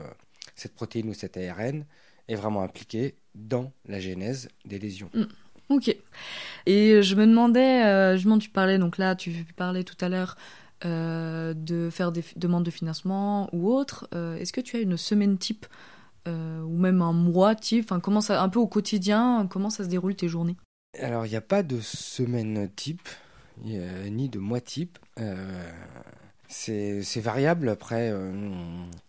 [0.54, 1.84] cette protéine ou cet ARN
[2.28, 5.10] est vraiment impliqué dans la genèse des lésions.
[5.72, 5.96] Ok.
[6.66, 10.36] Et je me demandais, euh, justement, tu parlais, donc là, tu parlais tout à l'heure
[10.84, 14.08] euh, de faire des demandes de financement ou autre.
[14.14, 15.66] Euh, Est-ce que tu as une semaine type
[16.26, 17.84] euh, ou même un mois type?
[17.84, 20.56] Enfin, comment ça, un peu au quotidien, comment ça se déroule tes journées?
[20.98, 23.08] Alors, il n'y a pas de semaine type,
[23.64, 24.98] ni de mois type.
[26.48, 27.68] C'est variable.
[27.68, 28.12] Après,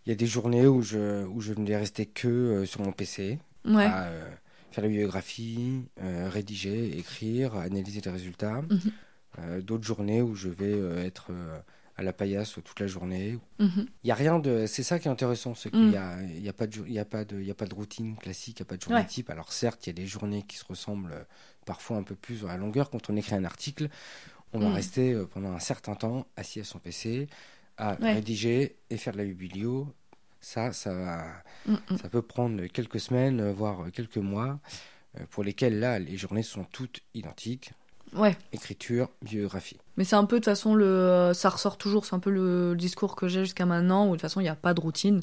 [0.06, 2.92] il y a des journées où je, où je ne vais rester que sur mon
[2.92, 3.40] PC.
[3.66, 3.86] Ouais.
[3.86, 4.12] à
[4.74, 8.62] faire la biographie, euh, rédiger, écrire, analyser les résultats.
[8.64, 8.80] Mhm.
[9.40, 11.32] Euh, D'autres journées où je vais euh, être
[11.96, 13.38] à la paillasse toute la journée.
[13.60, 13.86] Mhm.
[14.04, 14.66] Il y a rien de.
[14.68, 17.00] C'est ça qui est intéressant, c'est qu'il y a, il y a pas de, y
[17.00, 18.82] a pas de, il y a pas de routine classique, il n'y a pas de
[18.82, 19.06] journée Ouais.
[19.06, 19.30] type.
[19.30, 21.26] Alors certes, il y a des journées qui se ressemblent
[21.66, 22.90] parfois un peu plus dans la longueur.
[22.90, 23.90] Quand on écrit un article,
[24.54, 27.28] on va rester pendant un certain temps assis à son PC
[27.78, 28.14] à Ouais.
[28.14, 29.88] rédiger et faire de la biblio.
[30.44, 31.24] Ça, ça va.
[31.66, 31.98] Mm, mm.
[31.98, 34.60] Ça peut prendre quelques semaines, euh, voire quelques mois,
[35.18, 37.72] euh, pour lesquels là, les journées sont toutes identiques.
[38.16, 38.38] Ouais.
[38.52, 39.78] écriture, biographie.
[39.98, 42.76] Mais c'est un peu, de toute façon, le, ça ressort toujours, c'est un peu le
[42.76, 45.20] discours que j'ai jusqu'à maintenant, où de toute façon, il n'y a pas de routine,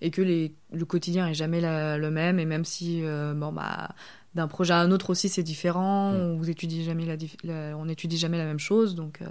[0.00, 3.52] et que les, le quotidien est jamais la- le même, et même si, euh, bon,
[3.52, 3.90] bah,
[4.34, 6.16] d'un projet à un autre aussi, c'est différent, Mm.
[6.16, 9.26] on vous étudie jamais la, dif- la- on étudie jamais la même chose, donc, euh,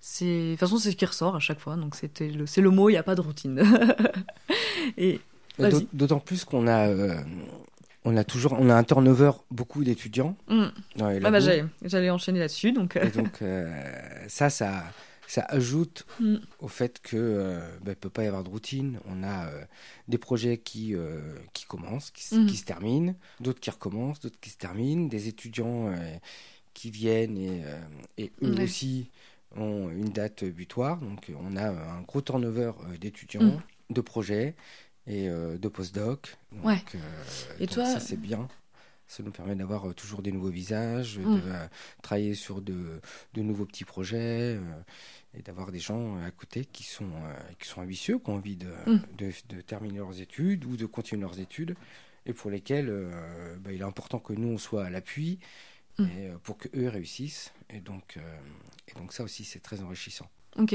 [0.00, 2.60] c'est, de toute façon, c'est ce qui ressort à chaque fois, donc c'était le, c'est
[2.60, 3.62] le mot, il n'y a pas de routine.
[4.96, 5.20] et,
[5.92, 7.20] D'autant plus qu'on a, euh,
[8.04, 10.66] on a toujours, on a un turnover beaucoup d'étudiants Mm.
[11.00, 13.68] Ah bah, j'allais, enchaîner là-dessus, donc, euh, Et donc euh,
[14.28, 14.84] ça, ça,
[15.26, 16.36] ça ajoute Mm.
[16.60, 19.00] au fait que euh, bah, peut pas y avoir de routine.
[19.10, 19.64] On a euh,
[20.06, 21.20] des projets qui euh,
[21.54, 22.46] qui commencent, qui, Mhm.
[22.46, 25.92] qui se terminent, d'autres qui recommencent, d'autres qui se terminent, des étudiants
[26.72, 27.62] qui viennent et,
[28.16, 29.10] et eux aussi
[29.56, 30.98] ont une date butoir.
[30.98, 33.60] Donc on a un gros turnover euh, d'étudiants, Mhm.
[33.90, 34.54] de projets
[35.06, 36.36] et euh, de postdoc.
[36.52, 36.82] Donc, Ouais.
[36.94, 36.98] euh,
[37.60, 38.48] Et donc toi- ça c'est bien.
[39.10, 41.36] Ça nous permet d'avoir toujours des nouveaux visages, Mm.
[41.36, 41.42] de
[42.02, 43.00] travailler sur de,
[43.32, 44.58] de nouveaux petits projets
[45.32, 47.08] et d'avoir des gens à côté qui sont,
[47.58, 49.00] qui sont ambitieux, qui ont envie de, Mm.
[49.16, 51.74] de, de terminer leurs études ou de continuer leurs études
[52.26, 55.38] et pour lesquels euh, bah, il est important que nous on soit à l'appui
[55.98, 56.04] Mm.
[56.04, 57.52] et, euh, pour que eux réussissent.
[57.70, 58.38] Et donc, euh,
[58.88, 60.28] et donc ça aussi c'est très enrichissant.
[60.56, 60.74] Ok.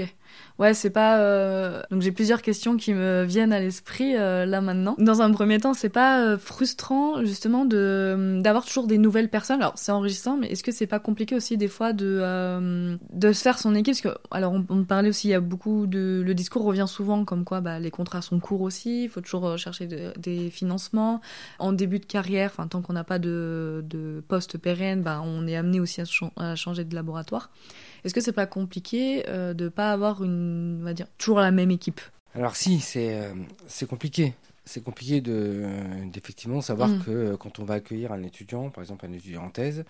[0.60, 1.20] Ouais, c'est pas.
[1.20, 4.96] euh, Donc j'ai plusieurs questions qui me viennent à l'esprit euh, là maintenant.
[4.98, 9.62] Dans un premier temps, c'est pas euh, frustrant justement de d'avoir toujours des nouvelles personnes.
[9.62, 13.42] Alors c'est enrichissant, mais est-ce que c'est pas compliqué aussi des fois de de se
[13.42, 13.94] faire son équipe?
[13.94, 17.26] Parce que alors on, parlait aussi, il y a beaucoup de le discours revient souvent
[17.26, 19.04] comme quoi bah, les contrats sont courts aussi.
[19.04, 21.20] Il faut toujours chercher de- des financements
[21.60, 22.52] en début de carrière.
[22.54, 26.00] Enfin tant qu'on n'a pas de de poste pérenne, bah, on est amené aussi
[26.38, 27.50] à changer de laboratoire.
[28.04, 31.52] Est-ce que c'est pas compliqué euh, de pas avoir une, on va dire, toujours la
[31.52, 32.02] même équipe?
[32.36, 33.34] Alors si, c'est euh,
[33.68, 34.34] c'est compliqué.
[34.66, 35.66] C'est compliqué de
[36.12, 37.04] d'effectivement savoir Mm.
[37.04, 39.84] que euh, quand on va accueillir un étudiant, par exemple un étudiant en thèse,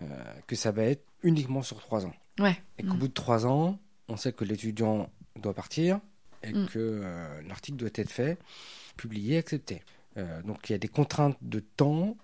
[0.00, 0.02] euh,
[0.46, 2.14] que ça va être uniquement sur trois ans.
[2.38, 2.56] Ouais.
[2.78, 2.98] Et qu'au Mm.
[2.98, 6.00] bout de trois ans, on sait que l'étudiant doit partir
[6.44, 6.66] et Mm.
[6.66, 7.02] que
[7.48, 8.38] l'article doit être fait,
[8.96, 9.82] publié, accepté.
[10.44, 12.16] Donc il y a des contraintes de temps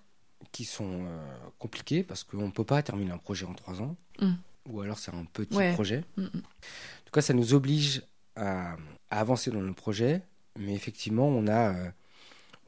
[0.51, 3.95] qui sont euh, compliquées parce qu'on ne peut pas terminer un projet en trois ans.
[4.21, 4.33] Mm.
[4.67, 5.73] Ou alors c'est un petit Ouais.
[5.73, 6.03] projet.
[6.17, 6.27] Mm, mm.
[6.35, 8.03] En tout cas, ça nous oblige
[8.35, 8.73] à,
[9.09, 10.21] à avancer dans le projet,
[10.57, 11.89] mais effectivement, on a, euh,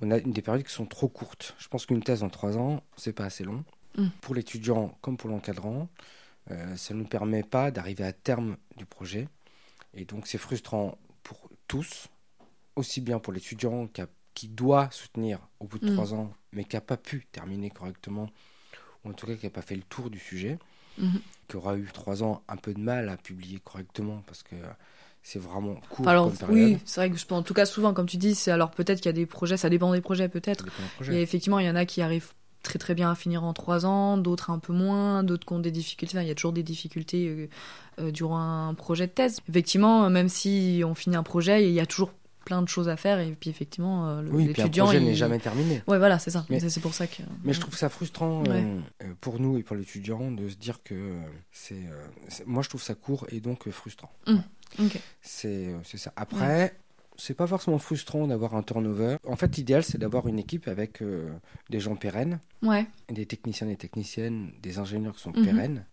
[0.02, 1.56] on a des périodes qui sont trop courtes.
[1.60, 3.64] Je pense qu'une thèse en trois ans, c'est pas assez long.
[3.98, 4.08] Mm.
[4.22, 5.90] Pour l'étudiant comme pour l'encadrant,
[6.50, 9.28] euh, ça ne nous permet pas d'arriver à terme du projet.
[9.94, 12.08] Et donc, c'est frustrant pour tous,
[12.76, 13.88] aussi bien pour l'étudiant
[14.34, 18.28] qui, doit soutenir au bout de trois ans, mais qui n'a pas pu terminer correctement,
[19.04, 20.58] ou en tout cas qui n'a pas fait le tour du sujet
[20.98, 21.22] Mhm.
[21.48, 24.56] qui aura eu trois ans un peu de mal à publier correctement parce que
[25.24, 27.94] c'est vraiment court Alors comme oui, c'est vrai que je pense, en tout cas souvent,
[27.94, 30.30] comme tu dis, c'est alors peut-être qu'il y a des projets, ça dépend des projets
[30.30, 30.66] peut-être.
[31.12, 33.86] Et effectivement, il y en a qui arrivent très très bien à finir en trois
[33.86, 36.18] ans, d'autres un peu moins, d'autres qui ont des difficultés.
[36.18, 37.50] Enfin, il y a toujours des difficultés euh,
[38.00, 39.40] euh, durant un projet de thèse.
[39.50, 42.12] Effectivement, même si on finit un projet, il y a toujours
[42.46, 45.00] plein de choses à faire et puis effectivement, euh, le- Oui, puis un l'étudiant, projet
[45.00, 45.06] il...
[45.06, 45.82] n'est jamais terminé.
[45.88, 46.46] Ouais, voilà, c'est ça.
[46.50, 47.22] Mais- C'est c'est pour ça que.
[47.44, 48.66] Mais je trouve ça frustrant euh, Ouais.
[49.04, 51.20] euh, pour nous et pour l'étudiant de se dire que
[51.52, 54.12] c'est, euh, c'est- moi je trouve ça court et donc frustrant.
[54.80, 55.00] Ok.
[55.22, 56.14] C'est, c'est ça.
[56.16, 56.74] Après,
[57.18, 59.18] c'est pas forcément frustrant d'avoir un turnover.
[59.28, 61.04] En fait, l'idéal c'est d'avoir une équipe avec
[61.70, 62.86] des gens pérennes, Ouais.
[63.10, 65.46] des techniciens et techniciennes, des ingénieurs qui sont Mhm.
[65.46, 65.86] pérennes.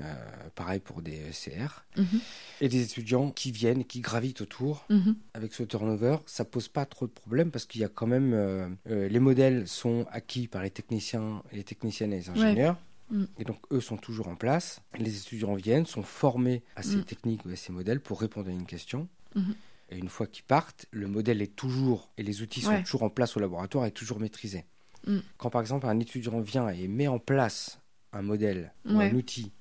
[0.00, 0.14] Euh,
[0.54, 1.84] pareil pour des CR.
[1.96, 2.20] Mhm.
[2.60, 4.84] Et des étudiants qui viennent, qui gravitent autour.
[4.90, 5.16] Mhm.
[5.34, 8.32] avec ce turnover, ça pose pas trop de problèmes parce qu'il y a quand même
[8.32, 12.76] euh, euh, les modèles sont acquis par les techniciens, les techniciennes et les ingénieurs.
[13.10, 13.24] Mm.
[13.38, 14.80] Et donc eux sont toujours en place.
[14.98, 17.04] Les étudiants viennent, sont formés à ces Mm.
[17.04, 19.08] techniques ou à ces modèles pour répondre à une question.
[19.34, 19.54] Mhm.
[19.90, 22.82] Et une fois qu'ils partent, le modèle est toujours et les outils sont Ouais.
[22.82, 24.64] toujours en place au laboratoire et toujours maîtrisés.
[25.06, 25.18] Mm.
[25.38, 27.80] Quand par exemple un étudiant vient et met en place
[28.12, 29.52] un modèle ou un outil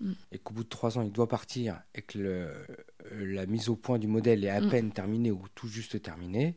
[0.00, 0.12] Mm.
[0.32, 2.52] et qu'au bout de trois ans il doit partir et que le-
[3.12, 4.70] euh, la mise au point du modèle est à Mm.
[4.70, 6.56] peine terminée ou tout juste terminée,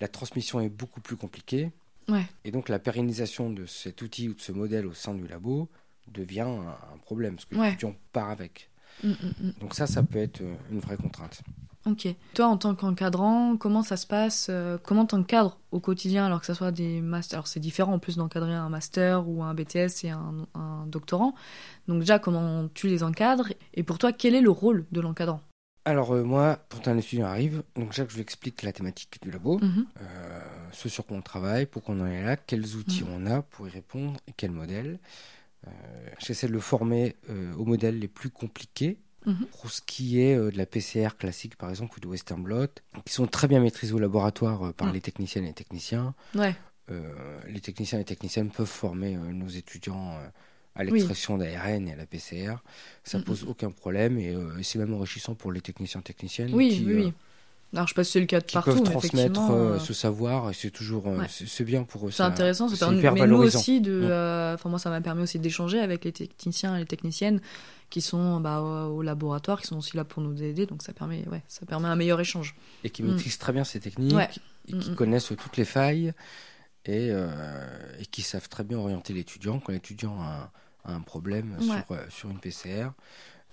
[0.00, 1.72] la transmission est beaucoup plus compliquée
[2.08, 2.24] Ouais.
[2.44, 5.68] et donc la pérennisation de cet outil ou de ce modèle au sein du labo
[6.08, 7.66] devient un, un problème parce que Ouais.
[7.70, 8.70] l'étudiant part avec.
[9.02, 9.12] Mm.
[9.60, 11.42] Donc ça, ça peut être euh, une vraie contrainte.
[11.84, 12.06] Ok.
[12.34, 16.46] Toi, en tant qu'encadrant, comment ça se passe euh, Comment t'encadres au quotidien alors que
[16.46, 17.38] ce soit des masters?
[17.38, 21.34] Alors c'est différent en plus d'encadrer un master ou un BTS et un, un doctorant.
[21.88, 23.48] Donc déjà, comment tu les encadres?
[23.74, 25.40] Et pour toi, quel est le rôle de l'encadrant?
[25.84, 29.18] Alors euh, moi, quand un étudiant arrive, donc déjà que je lui explique la thématique
[29.20, 29.84] du labo, Mhm.
[30.00, 30.40] euh,
[30.70, 33.10] ce sur quoi on travaille, pourquoi on en est là, quels outils Mhm.
[33.12, 35.00] on a pour y répondre et quel modèle.
[35.66, 35.70] Euh,
[36.20, 37.16] J'essaie de le former
[37.58, 38.98] aux modèles les plus compliqués.
[39.26, 39.46] Mhm.
[39.60, 42.66] Pour ce qui est euh, de la PCR classique, par exemple, ou de Western blot,
[43.04, 44.94] qui sont très bien maîtrisés au laboratoire euh, par Mhm.
[44.94, 46.14] les techniciennes et les techniciens.
[46.34, 46.54] Ouais.
[46.90, 50.28] Euh, les techniciens et techniciennes peuvent former euh, nos étudiants euh,
[50.74, 52.56] à l'extraction d'ARN et à la PCR.
[53.04, 56.84] Ça Mm, pose aucun problème et c'est même enrichissant pour les techniciens techniciennes Oui, qui,
[56.86, 57.12] oui.
[57.74, 59.50] Alors, je sais pas si c'est le cas de qui partout, peuvent mais transmettre effectivement,
[59.52, 61.26] euh, euh, ce savoir et c'est toujours euh, ouais.
[61.28, 62.10] c'est bien pour eux.
[62.10, 65.38] C'est intéressant, c'est permet, hyper mais nous aussi de, euh, moi ça m'a permis aussi
[65.38, 67.40] d'échanger avec les techniciens et les techniciennes
[67.88, 70.92] qui sont bah, au au laboratoire, qui sont aussi là pour nous aider, donc ça
[70.92, 72.54] permet, ouais, ça permet un meilleur échange.
[72.84, 73.12] et qui Mm.
[73.14, 74.28] maîtrisent très bien ces techniques Ouais.
[74.68, 74.96] et qui Mm, mm.
[74.96, 76.12] connaissent toutes les failles
[76.84, 77.30] et, euh,
[78.00, 80.50] et qui savent très bien orienter l'étudiant quand l'étudiant a,
[80.84, 81.56] un- a un problème
[82.10, 82.88] sur une PCR.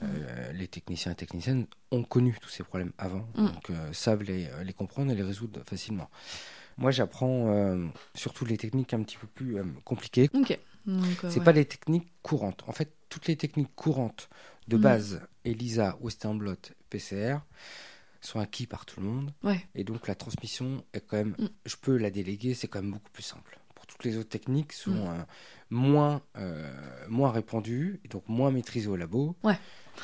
[0.03, 3.45] Euh, les techniciens et techniciennes ont connu tous ces problèmes avant, Mm.
[3.47, 6.09] donc euh, savent les, les comprendre et les résoudre facilement.
[6.77, 10.29] Moi, j'apprends euh, surtout les techniques un petit peu plus euh, compliquées.
[10.33, 10.57] Ok.
[10.87, 11.43] Euh, C'est ouais.
[11.45, 12.63] pas les techniques courantes.
[12.67, 14.29] En fait, toutes les techniques courantes
[14.69, 14.81] de Mm.
[14.81, 16.55] base, ELISA, Western blot,
[16.89, 17.39] PCR,
[18.21, 19.33] sont acquis par tout le monde.
[19.43, 19.59] Ouais.
[19.75, 21.47] Et donc la transmission est quand même, Mm.
[21.65, 23.58] je peux la déléguer, c'est quand même beaucoup plus simple.
[23.99, 25.07] Toutes les autres techniques sont Mm.
[25.09, 25.23] euh,
[25.69, 26.71] moins euh,
[27.09, 29.35] moins répandues et donc moins maîtrisées au labo.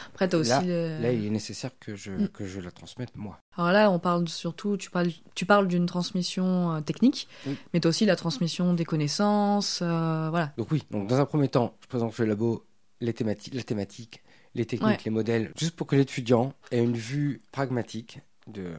[0.10, 0.50] Après, t'as aussi.
[0.50, 2.28] Là- le- Là, il est nécessaire que je Mm.
[2.28, 3.40] que je la transmette moi.
[3.58, 7.30] Alors là, on parle surtout, tu parles, tu parles d'une transmission euh, technique,
[7.74, 10.52] mais t'as aussi la transmission des connaissances, euh, voilà.
[10.58, 12.66] Donc oui, donc dans un premier temps, je présente le labo,
[13.00, 14.22] les thématiques, la thématique,
[14.56, 14.98] les techniques, Ouais.
[15.06, 18.74] les modèles, juste pour que l'étudiant ait une vue pragmatique de,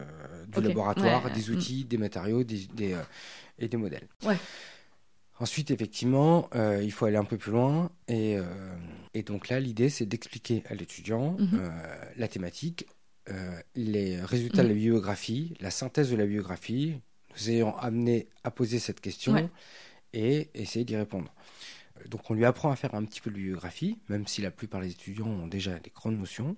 [0.47, 1.55] du laboratoire, Ouais, des ouais.
[1.55, 3.01] outils, des matériaux des, des, euh,
[3.57, 4.07] et des modèles.
[4.23, 4.37] Ouais.
[5.39, 7.91] Ensuite, effectivement, euh, il faut aller un peu plus loin.
[8.07, 8.43] Et, euh,
[9.13, 11.49] et donc là, l'idée, c'est d'expliquer à l'étudiant Mhm.
[11.59, 11.69] euh,
[12.15, 12.87] la thématique,
[13.75, 16.95] les résultats de la biographie, la synthèse de la biographie,
[17.35, 19.49] nous ayant amené à poser cette question Ouais.
[20.13, 21.33] et essayer d'y répondre.
[22.07, 24.79] Donc on lui apprend à faire un petit peu de biographie, même si la plupart
[24.79, 26.55] des étudiants ont déjà des grandes notions.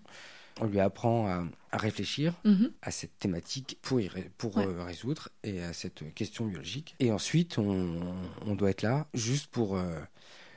[0.59, 2.71] On lui apprend à, à réfléchir Mhm.
[2.81, 4.65] à cette thématique pour, y pour Ouais.
[4.67, 6.95] euh, résoudre et à cette question biologique.
[6.99, 7.99] Et ensuite, on,
[8.45, 9.99] on doit être là juste pour euh,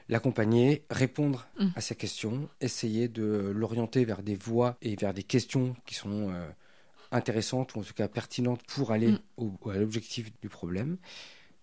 [0.08, 1.68] l'accompagner, répondre Mm.
[1.76, 6.30] à sa question, essayer de l'orienter vers des voies et vers des questions qui sont
[6.30, 6.48] euh,
[7.12, 10.96] intéressantes ou en tout cas pertinentes pour aller au- à l'objectif du problème,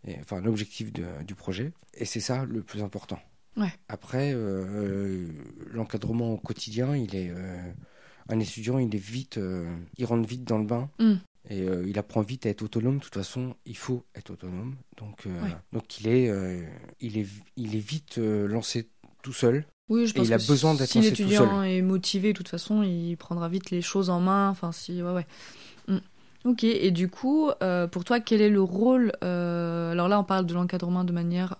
[0.07, 1.73] et, enfin l'objectif du projet.
[1.95, 3.19] Et c'est ça le plus important.
[3.57, 3.73] Ouais.
[3.89, 4.33] Après,
[5.71, 7.31] l'encadrement au quotidien, il est
[8.29, 10.89] un étudiant, il est vite, euh, il rentre vite dans le bain.
[10.99, 11.13] Mm.
[11.49, 12.97] Et euh, il apprend vite à être autonome.
[12.97, 14.75] De toute façon, il faut être autonome.
[14.97, 15.55] Donc, euh, Ouais.
[15.73, 16.61] donc il est, euh,
[17.01, 17.25] il est,
[17.57, 18.87] il est vite lancé
[19.23, 19.65] tout seul.
[19.89, 22.33] Oui, je Et pense il a que besoin d'être si lancé tout l'étudiant est motivé,
[22.33, 24.49] de toute façon, il prendra vite les choses en main.
[24.49, 25.25] Enfin, si, ouais, ouais.
[25.87, 25.97] Mm.
[26.45, 27.49] Ok, et du coup,
[27.91, 31.55] pour toi, quel est le rôle Alors là, on parle de l'encadrement de manière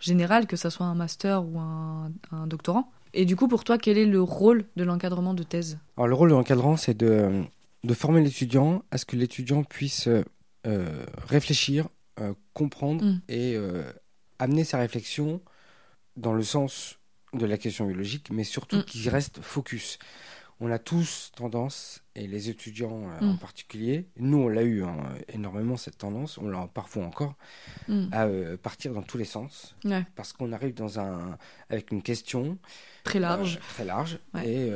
[0.00, 2.90] générale, que ça soit un master ou un, un doctorant.
[3.14, 6.14] Et du coup, pour toi, quel est le rôle de l'encadrement de thèse Alors, le
[6.14, 7.42] rôle de l'encadrant, c'est de,
[7.84, 10.22] de former l'étudiant à ce que l'étudiant puisse euh,
[10.66, 11.88] euh, réfléchir,
[12.20, 13.20] euh, comprendre Mm.
[13.28, 13.82] et euh,
[14.38, 15.40] amener sa réflexion
[16.16, 16.98] dans le sens
[17.34, 18.84] de la question biologique, mais surtout Mm.
[18.84, 19.98] qu'il reste focus.
[20.58, 23.38] On a tous tendance, et les étudiants euh, en Mm.
[23.38, 24.96] particulier, nous on l'a eu hein,
[25.28, 27.34] énormément cette tendance, on l'a parfois encore,
[27.88, 28.06] Mm.
[28.12, 31.36] à euh, partir dans tous les sens, Ouais, parce qu'on arrive dans un,
[31.68, 32.56] avec une question
[33.04, 33.56] très large.
[33.56, 34.18] euh, très large.
[34.32, 34.48] Ouais.
[34.48, 34.72] Et,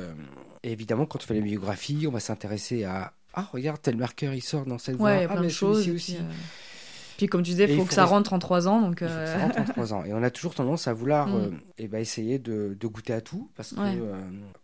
[0.63, 4.35] et évidemment, quand on fait la biographie, on va s'intéresser à Ah, regarde, tel marqueur
[4.35, 5.11] il sort dans cette voie.
[5.11, 5.89] ouais, a ah, plein de choses.
[5.89, 6.19] aussi.
[7.21, 8.81] Puis, comme tu disais, il faut que ça rentre en trois ans.
[8.81, 10.05] Donc, Il faut que euh, ça rentre en trois ans.
[10.07, 11.35] Et on a toujours tendance à vouloir Mm.
[11.35, 13.51] euh, eh ben, essayer de, de goûter à tout.
[13.57, 13.99] Parce que, Ouais.
[14.01, 14.15] euh,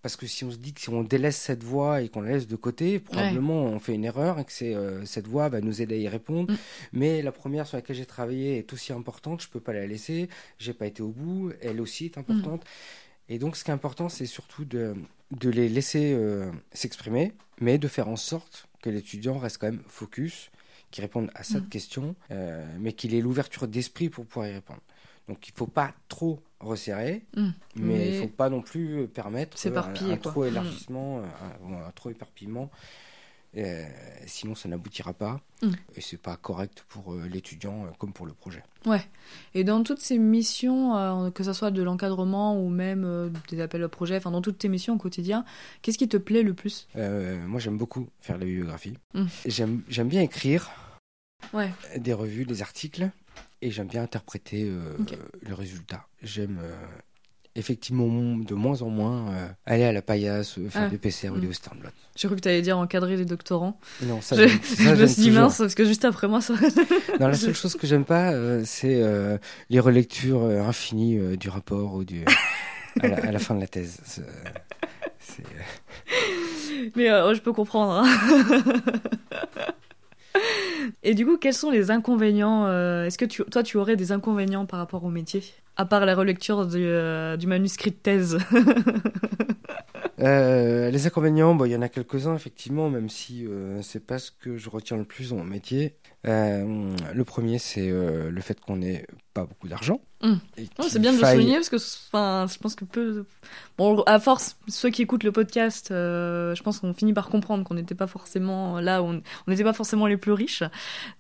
[0.01, 2.31] parce que si on se dit que si on délaisse cette voie et qu'on la
[2.33, 5.83] laisse de côté, probablement on fait une erreur et que c'est, cette voie va nous
[5.83, 6.51] aider à y répondre.
[6.53, 6.57] Mm.
[6.95, 10.31] Mais la première sur laquelle j'ai travaillé est aussi importante, je peux pas la laisser.
[10.59, 12.65] J'ai pas été au bout, elle aussi est importante.
[13.29, 14.95] Et donc, ce qui est important, c'est surtout de,
[15.33, 16.17] de les laisser
[16.73, 20.51] s'exprimer, mais de faire en sorte que l'étudiant reste quand même focus,
[20.91, 21.69] qu'il réponde à cette Mhm.
[21.69, 24.81] question, euh, mais qu'il ait l'ouverture d'esprit pour pouvoir y répondre.
[25.29, 27.53] Donc, il faut pas trop resserrer, Mhm.
[27.77, 29.71] mais il Mais- faut pas non plus permettre euh,
[30.13, 30.49] un, trop Mhm.
[30.51, 31.23] élargissement, euh,
[31.69, 32.71] un, un trop éparpillement.
[33.57, 33.87] Euh,
[34.27, 35.41] sinon, ça n'aboutira pas.
[35.63, 35.75] Mhm.
[35.97, 38.63] Et c'est pas correct pour euh, l'étudiant euh, comme pour le projet.
[38.85, 39.03] Ouais.
[39.55, 43.89] Et dans toutes ces missions, que ce soit de l'encadrement ou même des appels au
[43.89, 45.45] projet, enfin dans toutes tes missions au quotidien,
[45.83, 46.87] qu'est-ce qui te plaît le plus?
[46.95, 48.95] Moi, j'aime beaucoup faire la bibliographie.
[49.15, 49.29] Mhm.
[49.47, 50.71] J'aime bien écrire
[51.53, 51.71] Ouais.
[51.97, 53.09] des revues, des articles,
[53.63, 55.17] et j'aime bien interpréter euh, Ok.
[55.43, 56.07] le résultat.
[56.23, 56.61] J'aime
[57.57, 60.89] effectivement de moins en moins euh, aller à la paillasse, euh, faire Ah.
[60.89, 61.41] des PCR ou Mm.
[61.41, 61.91] des Western blot.
[62.17, 63.79] J'ai cru que tu allais dire encadrer des doctorants.
[64.03, 66.41] Non, ça, je j'aime- je ça, me suis dit mince, parce que juste après moi,
[66.41, 66.55] ça.
[67.21, 69.03] Non, la seule chose que j'aime pas, euh, c'est
[69.71, 72.25] les relectures infinies du rapport ou du
[73.03, 73.99] à, la, à la fin de la thèse.
[76.97, 78.05] Mais je peux comprendre.
[78.05, 78.63] hein.
[81.09, 84.67] Et du coup, quels sont les inconvénients euh, Est-ce que toi, tu aurais des inconvénients
[84.67, 85.41] par rapport au métier?
[85.77, 88.39] À part la relecture du, euh, du manuscrit de thèse
[90.19, 94.31] Euh, les inconvénients, il y en a quelques-uns effectivement, même si euh, c'est pas ce
[94.31, 95.99] que je retiens le plus dans mon métier.
[96.25, 99.05] Le premier, c'est le fait qu'on n'ait
[99.37, 100.01] pas beaucoup d'argent.
[100.23, 100.33] Mm.
[100.79, 103.25] Non, c'est bien de le souligner parce que, enfin, je pense que peu.
[103.77, 107.65] Bon, à force, ceux qui écoutent le podcast, euh, je pense qu'on finit par comprendre
[107.65, 110.63] qu'on n'était pas forcément là, où on n'était pas forcément les plus riches,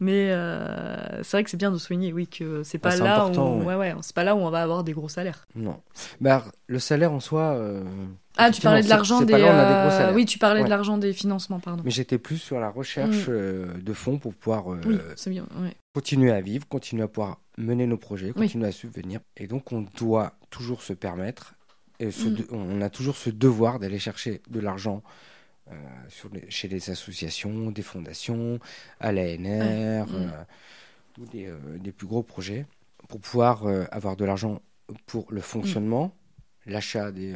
[0.00, 3.26] mais euh, c'est vrai que c'est bien de souligner, oui, que c'est pas Ah, là
[3.28, 3.64] où, ouais.
[3.66, 5.46] ouais, ouais, c'est pas là où on va avoir des gros salaires.
[5.54, 5.78] Non.
[6.22, 7.42] Bah, le salaire en soi.
[7.54, 7.84] euh,
[8.38, 9.34] Ah, tu parlais de l'argent des.
[10.14, 10.64] oui, tu parlais Ouais.
[10.64, 11.82] de l'argent des financements, pardon.
[11.84, 13.32] Mais j'étais plus sur la recherche Mm.
[13.32, 15.44] euh, de fonds pour pouvoir euh, Oui, c'est bien.
[15.60, 15.74] Ouais.
[15.96, 18.42] Continuer à vivre, continuer à pouvoir mener nos projets, Oui.
[18.42, 19.20] continuer à subvenir.
[19.38, 21.54] Et donc, on doit toujours se permettre,
[22.00, 22.44] et Mm.
[22.50, 25.02] on a toujours ce devoir d'aller chercher de l'argent
[25.68, 25.74] euh,
[26.08, 28.60] sur les- chez les associations, des fondations,
[29.00, 30.14] à l'ANR, Mm.
[30.14, 30.44] euh,
[31.18, 32.66] ou des, euh, des plus gros projets,
[33.08, 34.60] pour pouvoir euh, avoir de l'argent
[35.06, 36.14] pour le fonctionnement,
[36.66, 37.34] l'achat des,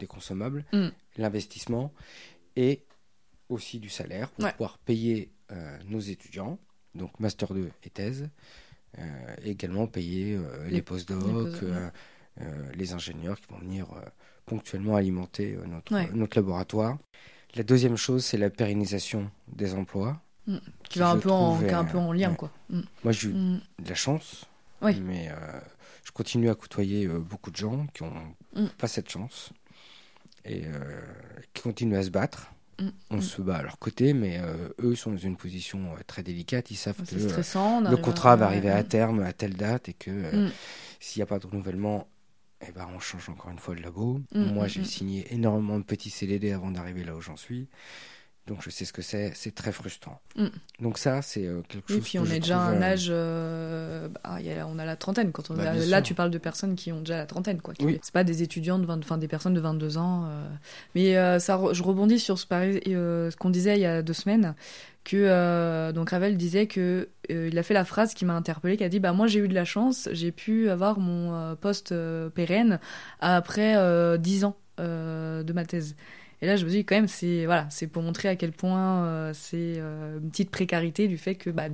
[0.00, 0.88] des consommables, Mm.
[1.18, 1.92] l'investissement,
[2.56, 2.84] et
[3.50, 4.52] aussi du salaire pour Ouais.
[4.52, 5.30] pouvoir payer
[5.86, 6.58] nos étudiants,
[6.98, 8.28] donc Master 2 et thèse,
[8.98, 9.02] euh,
[9.44, 11.68] et également payer euh, les, Les- postdocs, les
[12.40, 13.86] euh, les ingénieurs qui vont venir
[14.46, 16.08] ponctuellement alimenter notre, Ouais.
[16.14, 16.96] notre laboratoire.
[17.54, 20.20] La deuxième chose, c'est la pérennisation des emplois.
[20.88, 22.36] Qui va un je peu, en, trouve, qui est un peu en lien, ouais.
[22.36, 22.50] quoi.
[22.70, 22.80] Mm.
[23.04, 23.60] Moi, j'ai eu Mm.
[23.82, 24.46] de la chance,
[24.80, 25.00] Oui.
[25.00, 25.60] mais euh,
[26.04, 28.12] je continue à côtoyer euh, beaucoup de gens qui n'ont
[28.54, 28.66] Mm.
[28.78, 29.50] pas cette chance
[30.46, 31.00] et euh,
[31.52, 32.52] qui continuent à se battre.
[33.10, 33.22] On Mm.
[33.22, 36.70] se bat à leur côté, mais euh, eux sont dans une position euh, très délicate.
[36.70, 37.42] Ils savent que euh,
[37.90, 40.50] le contrat va arriver à terme à telle date et que Mm.
[41.00, 42.06] s'il n'y a pas de renouvellement,
[42.66, 44.20] eh ben, on change encore une fois de labo.
[44.34, 47.68] Mm, Moi, j'ai signé énormément de petits CDD avant d'arriver là où j'en suis.
[48.48, 49.30] Donc, je sais ce que c'est.
[49.34, 50.20] C'est très frustrant.
[50.36, 50.46] Mm.
[50.80, 52.82] Donc, ça, c'est euh, quelque chose Oui, puis que on je est déjà à trouve,
[52.82, 53.06] un euh, âge.
[53.10, 55.30] euh, bah, y a- on a la trentaine.
[55.32, 56.02] Quand on Bah, là, bien là, sûr.
[56.02, 57.60] tu parles de personnes qui ont déjà la trentaine.
[57.60, 57.74] quoi.
[57.80, 57.98] Oui.
[58.02, 60.24] C'est pas des étudiants, de 20 enfin des personnes de 22 ans.
[60.30, 60.48] euh.
[60.94, 63.86] Mais euh, ça, re- je rebondis sur ce, pari- euh, ce qu'on disait il y
[63.86, 64.54] a deux semaines.
[65.04, 68.76] Que euh, donc Ravel disait que euh, il a fait la phrase qui m'a interpellée,
[68.76, 71.54] qui a dit bah moi j'ai eu de la chance, j'ai pu avoir mon euh,
[71.54, 72.78] poste euh, pérenne
[73.20, 75.96] après euh, 10 ans euh, de ma thèse.
[76.40, 79.04] Et là, je me dis quand même, c'est voilà, c'est pour montrer à quel point
[79.04, 81.64] euh, c'est euh, une petite précarité du fait que bah,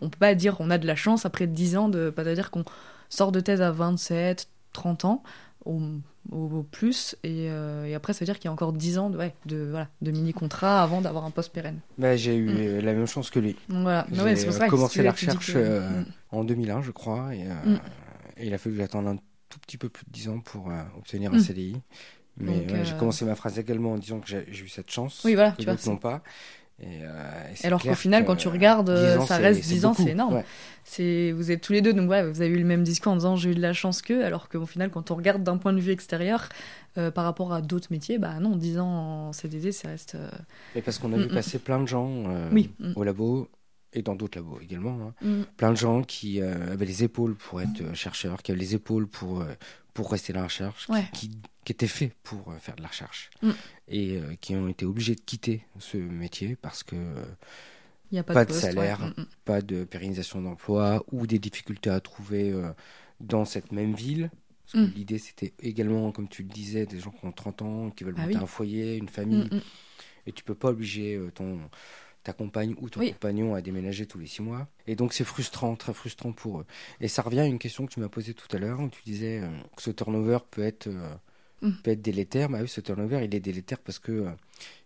[0.00, 2.50] on peut pas dire on a de la chance après 10 ans de pas dire
[2.50, 2.64] qu'on
[3.08, 5.22] sort de thèse à 27, 30 ans
[5.64, 5.80] au,
[6.70, 9.16] plus et, euh, et après ça veut dire qu'il y a encore 10 ans de
[9.18, 11.78] ouais, de voilà, de mini contrat avant d'avoir un poste pérenne.
[11.98, 12.84] bah, j'ai eu Mm.
[12.84, 13.54] la même chance que lui.
[13.68, 16.04] Voilà, J'ai Ouais, c'est pour ça que commencé la recherche que- Mm.
[16.32, 17.78] en 2001, je crois, et, Mm.
[18.38, 19.16] et il a fallu que j'attende un
[19.48, 21.36] tout petit peu plus de 10 ans pour obtenir Mm.
[21.36, 21.76] un CDI.
[22.40, 25.22] Mais j'ai euh, commencé ma phrase également en disant que j'ai eu cette chance.
[25.24, 26.22] Oui, voilà, que tu vois, n'ont pas.
[26.80, 27.08] Et, euh,
[27.60, 30.10] et Alors qu'au final, que, quand tu regardes, 10 ans, ça reste 10 ans, c'est
[30.10, 30.34] énorme.
[30.36, 30.44] Ouais.
[30.84, 33.16] C'est vous êtes tous les deux donc ouais, vous avez eu le même discours en
[33.16, 35.72] disant j'ai eu de la chance que alors qu'au final quand on regarde d'un point
[35.74, 36.48] de vue extérieur
[36.96, 38.86] euh, par rapport à d'autres métiers bah non 10 ans
[39.28, 40.30] en CDD ça reste euh,
[40.76, 41.34] Et parce qu'on a Mm, vu mm.
[41.34, 43.48] passer plein de gens euh, oui mm, au labo
[43.92, 44.98] et dans d'autres labos également.
[45.08, 45.14] hein.
[45.20, 49.08] mm, Plein de gens qui avaient les épaules pour être chercheurs, qui avaient les épaules
[49.08, 49.44] pour,
[49.98, 51.04] pour rester dans la recherche, qui- Ouais.
[51.12, 51.28] qui,
[51.64, 53.30] qui étaient faits pour euh, faire de la recherche.
[53.42, 53.50] Mm.
[53.88, 57.24] Et euh, qui ont été obligés de quitter ce métier parce que euh,
[58.12, 59.00] y a pas, Pas de, de poste, ouais, salaire.
[59.00, 59.26] mm, mm.
[59.44, 62.70] pas de pérennisation d'emploi ou des difficultés à trouver euh,
[63.18, 64.30] dans cette même ville.
[64.72, 64.84] Mm.
[64.94, 68.14] l'idée, c'était également, comme tu le disais, des gens qui ont 30 ans, qui veulent
[68.18, 68.42] Ah monter oui.
[68.44, 69.48] un foyer, une famille.
[69.50, 69.60] Mm.
[70.26, 71.58] Et tu peux pas obliger ton,
[72.24, 73.12] ta compagne ou ton Oui.
[73.12, 74.68] compagnon à déménager tous les six mois.
[74.86, 76.66] Et donc, c'est frustrant, très frustrant pour eux.
[77.00, 79.02] Et ça revient à une question que tu m'as posée tout à l'heure, où tu
[79.04, 81.14] disais euh, que ce turnover peut être, euh,
[81.62, 81.70] Mm.
[81.82, 82.48] peut être délétère.
[82.48, 84.30] Bah oui, ce turnover, il est délétère parce que euh,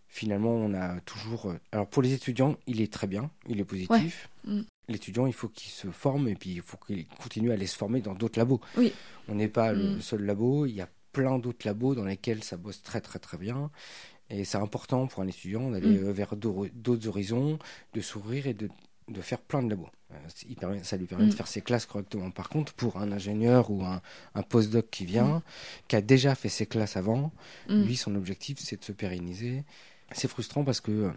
[0.09, 1.53] finalement, on a toujours.
[1.73, 4.29] Alors, pour les étudiants, il est très bien, il est positif.
[4.45, 4.61] Mm.
[4.89, 7.77] L'étudiant, il faut qu'il se forme et puis il faut qu'il continue à aller se
[7.77, 8.61] former dans d'autres labos.
[8.77, 8.93] Oui.
[9.29, 10.01] On n'est pas le Mm.
[10.01, 13.37] seul labo, il y a plein d'autres labos dans lesquels ça bosse très très très
[13.39, 13.71] bien.
[14.33, 16.05] Et c'est important pour un étudiant d'aller Mm.
[16.09, 17.59] euh, vers d'autres horizons,
[17.93, 18.69] de s'ouvrir et de,
[19.09, 19.89] de faire plein de labos.
[20.11, 21.31] Euh, c'est- il permet- ça lui permet Mm.
[21.31, 22.31] de faire ses classes correctement.
[22.31, 24.01] Par contre, pour un ingénieur ou un,
[24.35, 25.43] un postdoc qui vient, Mm.
[25.89, 27.31] qui a déjà fait ses classes avant,
[27.69, 27.83] Mm.
[27.85, 29.65] lui, son objectif, c'est de se pérenniser.
[30.13, 31.11] C'est frustrant parce que euh,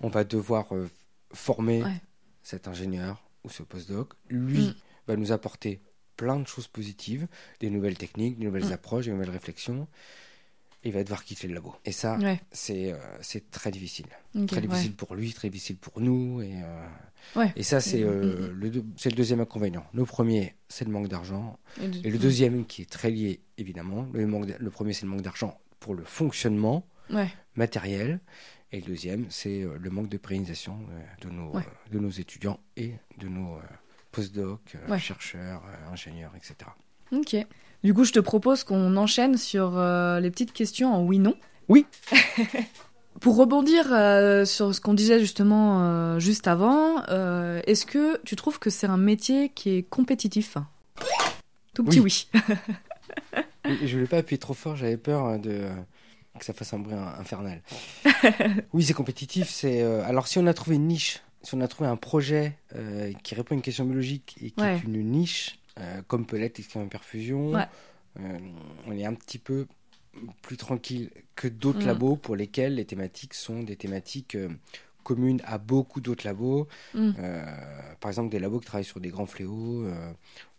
[0.00, 0.88] on va devoir euh,
[1.34, 2.00] former Ouais.
[2.42, 4.14] cet ingénieur ou ce postdoc.
[4.30, 4.74] Lui Mm.
[5.08, 5.80] va nous apporter
[6.16, 7.26] plein de choses positives,
[7.60, 8.72] des nouvelles techniques, des nouvelles Mm.
[8.72, 9.88] approches, des nouvelles réflexions.
[10.82, 11.74] Il va devoir quitter le labo.
[11.84, 14.06] Et ça, Ouais, c'est euh, c'est très difficile.
[14.46, 14.66] Très ouais.
[14.66, 16.40] difficile pour lui, très difficile pour nous.
[16.40, 16.86] Et, euh,
[17.36, 17.52] Ouais.
[17.54, 19.84] et ça, c'est Mm, euh, le, deux- c'est le deuxième inconvénient.
[19.92, 21.58] Le premier, c'est le manque d'argent.
[21.82, 25.02] Et, du- Et le deuxième, qui est très lié, évidemment, le, manque le premier, c'est
[25.04, 26.86] le manque d'argent pour le fonctionnement
[27.56, 28.20] matériel.
[28.72, 30.78] Et le deuxième, c'est euh, le manque de pérennisation
[31.20, 31.52] de, nos,
[31.90, 33.58] de nos étudiants et de nos
[34.12, 35.62] postdocs, chercheurs,
[35.92, 36.70] ingénieurs, etc.
[37.12, 37.36] Ok.
[37.82, 41.34] Du coup, je te propose qu'on enchaîne sur euh, les petites questions en oui-non.
[41.68, 41.86] Oui.
[43.20, 47.02] Pour rebondir euh, sur ce qu'on disait justement euh, juste avant,
[47.66, 50.56] est-ce que tu trouves que c'est un métier qui est compétitif?
[51.74, 52.28] Tout petit oui.
[53.64, 55.68] Et je voulais pas appuyer trop fort, j'avais peur de
[56.38, 57.60] que ça fasse un bruit in- infernal.
[58.72, 59.48] oui, c'est compétitif.
[59.50, 62.56] C'est alors si on a trouvé une niche, si on a trouvé un projet
[63.22, 64.76] qui répond à une question biologique et qui Ouais.
[64.76, 65.58] est une niche,
[66.08, 67.66] comme peut l'être l'excrément perfusion, Ouais.
[68.18, 68.38] euh,
[68.86, 69.66] on est un petit peu
[70.42, 71.86] plus tranquille que d'autres Mm.
[71.86, 74.48] labos pour lesquels les thématiques sont des thématiques euh,
[75.04, 76.66] communes à beaucoup d'autres labos.
[76.94, 77.10] Mm.
[77.18, 77.44] Euh,
[78.00, 80.12] par exemple, des labos qui travaillent sur des grands fléaux, euh,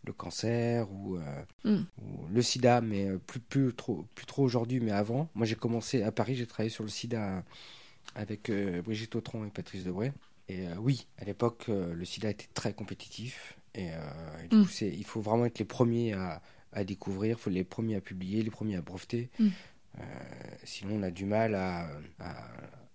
[0.06, 1.84] le cancer ou, euh, Mm.
[2.02, 5.30] ou le sida, mais euh, plus, plus, trop, plus trop aujourd'hui, mais avant.
[5.36, 7.44] Moi, j'ai commencé à Paris, j'ai travaillé sur le sida
[8.16, 10.12] avec euh, Brigitte Autron et Patrice Debray.
[10.50, 13.58] Et euh, oui, à l'époque, euh, le sida était très compétitif.
[13.76, 14.66] Et, euh, et du Mm.
[14.66, 16.42] coup, il faut vraiment être les premiers à,
[16.74, 19.30] à découvrir, il faut les premiers à publier, les premiers à breveter.
[19.40, 19.48] Mm.
[20.00, 20.04] Euh,
[20.64, 21.88] sinon, on a du mal à,
[22.20, 22.48] à,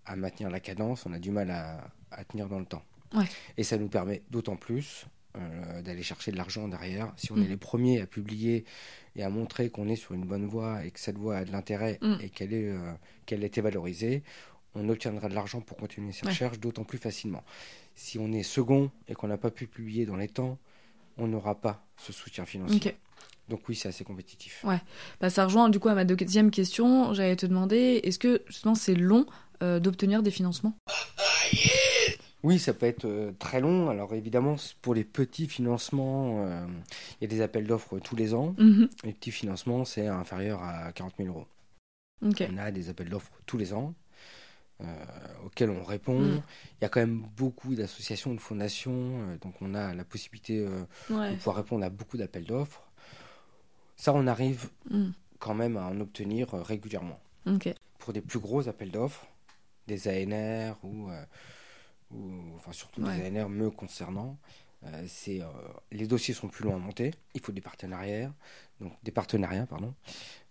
[0.06, 2.82] à maintenir la cadence, on a du mal à, à tenir dans le temps.
[3.14, 3.24] Ouais.
[3.56, 5.06] Et ça nous permet d'autant plus
[5.36, 7.12] euh, d'aller chercher de l'argent derrière.
[7.18, 7.42] Si on Mm.
[7.42, 8.64] est les premiers à publier
[9.16, 11.52] et à montrer qu'on est sur une bonne voie et que cette voie a de
[11.52, 12.92] l'intérêt et qu'elle est, euh,
[13.26, 14.22] qu'elle a été valorisée,
[14.74, 16.32] on obtiendra de l'argent pour continuer ses Ouais.
[16.32, 17.44] recherches d'autant plus facilement.
[17.96, 20.58] Si on est second et qu'on n'a pas pu publier dans les temps,
[21.18, 22.96] on n'aura pas ce soutien financier.
[23.48, 24.64] Donc oui, c'est assez compétitif.
[25.20, 27.14] Bah, ça rejoint du coup à ma deuxième question.
[27.14, 29.26] J'allais te demander, est-ce que justement c'est long
[29.62, 30.76] euh, d'obtenir des financements?
[32.42, 33.88] Oui, ça peut être euh, très long.
[33.88, 36.66] Alors évidemment, pour les petits financements, euh,
[37.20, 38.54] il y a des appels d'offres tous les ans.
[38.58, 38.88] Mhm.
[39.04, 41.46] Les petits financements, c'est inférieur à 40 000 euros.
[42.22, 43.94] On a des appels d'offres tous les ans
[44.82, 45.04] euh,
[45.44, 46.18] auxquels on répond.
[46.20, 46.42] Mm.
[46.80, 48.92] Il y a quand même beaucoup d'associations, de fondations,
[49.30, 51.30] euh, donc on a la possibilité euh, Ouais.
[51.32, 52.82] de pouvoir répondre à beaucoup d'appels d'offres.
[53.96, 55.10] Ça, on arrive Mm.
[55.38, 57.20] quand même à en obtenir régulièrement.
[57.98, 59.26] Pour des plus gros appels d'offres,
[59.86, 61.08] des ANR ou,
[62.12, 63.16] ou enfin surtout Ouais.
[63.30, 64.36] des ANR me concernant,
[65.06, 65.46] c'est euh,
[65.90, 67.12] les dossiers sont plus longs à monter.
[67.34, 68.32] Il faut des partenariats,
[68.80, 69.94] donc des partenariats, pardon,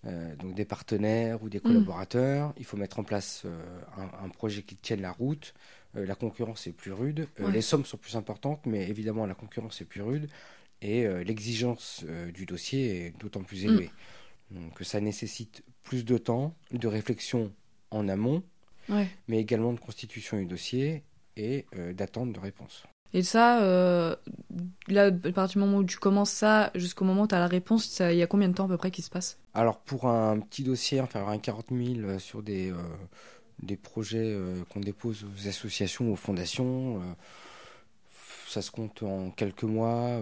[0.06, 2.54] Euh, donc des partenaires ou des collaborateurs.
[2.58, 5.54] Il faut mettre en place euh, un, un projet qui tienne la route.
[5.96, 7.52] Euh, la concurrence est plus rude, Euh, Ouais.
[7.52, 10.30] les sommes sont plus importantes, mais évidemment la concurrence est plus rude
[10.82, 13.90] et euh, l'exigence euh, du dossier est d'autant plus élevée.
[14.52, 17.52] Donc ça nécessite plus de temps, de réflexion
[17.92, 18.44] en amont,
[18.90, 19.08] Ouais.
[19.28, 21.04] mais également de constitution du dossier
[21.38, 22.84] et euh, d'attente de réponse.
[23.16, 24.14] Et ça, euh,
[24.90, 27.48] là, à partir du moment où tu commences ça jusqu'au moment où tu as la
[27.48, 29.40] réponse, il y a combien de temps à peu près qui se passe?
[29.54, 32.76] Alors pour un petit dossier, inférieur à 40 000 euh, sur des, euh,
[33.64, 34.38] des projets
[34.70, 37.02] qu'on dépose aux associations, aux fondations,
[38.50, 40.20] ça se compte en quelques mois,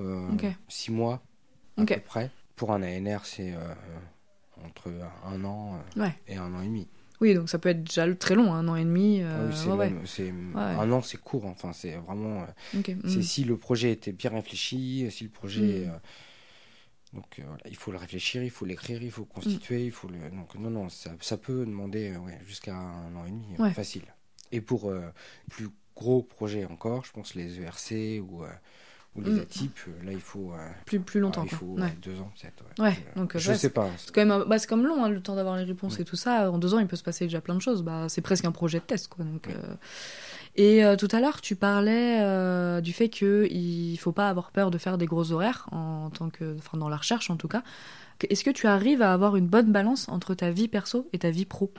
[0.67, 1.19] six mois
[1.77, 2.29] à peu près.
[2.55, 3.55] Pour un ANR, c'est
[4.63, 4.91] entre
[5.25, 6.13] un an Ouais.
[6.27, 6.87] et un an et demi.
[7.23, 9.21] Oui, donc ça peut être déjà très long, un an et demi.
[9.21, 9.89] Euh, oui, c'est ouais, ouais.
[9.91, 10.61] même- c'est- Ouais.
[10.61, 11.45] Un an, c'est court.
[11.45, 12.41] Enfin, c'est vraiment.
[12.41, 12.81] euh.
[13.07, 13.21] C'est Mm.
[13.23, 15.85] si le projet était bien réfléchi, si le projet.
[15.85, 15.89] Mm.
[15.89, 15.97] euh,
[17.13, 19.91] donc euh, voilà, il faut le réfléchir, il faut l'écrire, il faut le constituer, il
[19.91, 20.17] faut le.
[20.31, 24.03] Donc non, non, ça, ça peut demander ouais, jusqu'à un an et demi, facile.
[24.51, 24.91] Et pour
[25.49, 28.43] plus gros projets encore, je pense les ERC ou,
[29.15, 29.39] ou les Mm.
[29.41, 30.53] ATIP, euh, là il faut.
[30.53, 31.41] euh, Plus, plus longtemps.
[31.43, 31.81] ah, il faut Ouais.
[31.83, 32.63] ouais, deux ans peut-être.
[32.79, 32.85] ouais.
[32.89, 33.87] Ouais, Euh, donc, euh, je ouais, sais pas.
[33.97, 36.15] C'est quand même, bah, c'est comme long, hein, le temps d'avoir les réponses et tout
[36.15, 36.51] ça.
[36.51, 37.83] En deux ans, il peut se passer déjà plein de choses.
[37.83, 39.23] Bah, c'est presque un projet de test, quoi.
[39.23, 39.75] Donc, euh,
[40.55, 44.69] Et euh, tout à l'heure, tu parlais euh, du fait qu'il faut pas avoir peur
[44.71, 47.63] de faire des gros horaires en tant que, enfin, dans la recherche en tout cas.
[48.29, 51.29] Est-ce que tu arrives à avoir une bonne balance entre ta vie perso et ta
[51.31, 51.73] vie pro?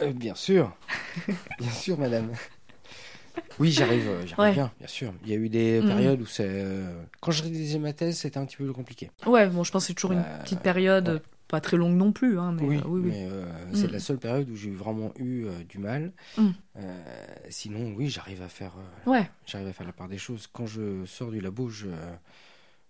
[0.00, 0.72] Euh, bien sûr,
[1.58, 2.30] bien sûr, madame.
[3.58, 4.52] Oui, j'arrive, euh, j'arrive Ouais.
[4.52, 5.12] bien, bien sûr.
[5.24, 5.88] Il y a eu des Mhm.
[5.88, 6.46] périodes où c'est.
[6.48, 9.10] euh, Quand je réalisais ma thèse, c'était un petit peu plus compliqué.
[9.26, 11.22] Ouais, bon, je pense que c'est toujours une Euh, petite période, ouais.
[11.48, 13.10] pas très longue non plus, hein, mais oui, euh, oui, oui.
[13.10, 13.92] mais euh, c'est Mm.
[13.92, 16.12] la seule période où j'ai vraiment eu du mal.
[16.38, 16.50] Mm.
[17.50, 18.72] Sinon, oui, j'arrive à faire,
[19.06, 20.48] Ouais, j'arrive à faire la part des choses.
[20.52, 21.88] Quand je sors du labo, je,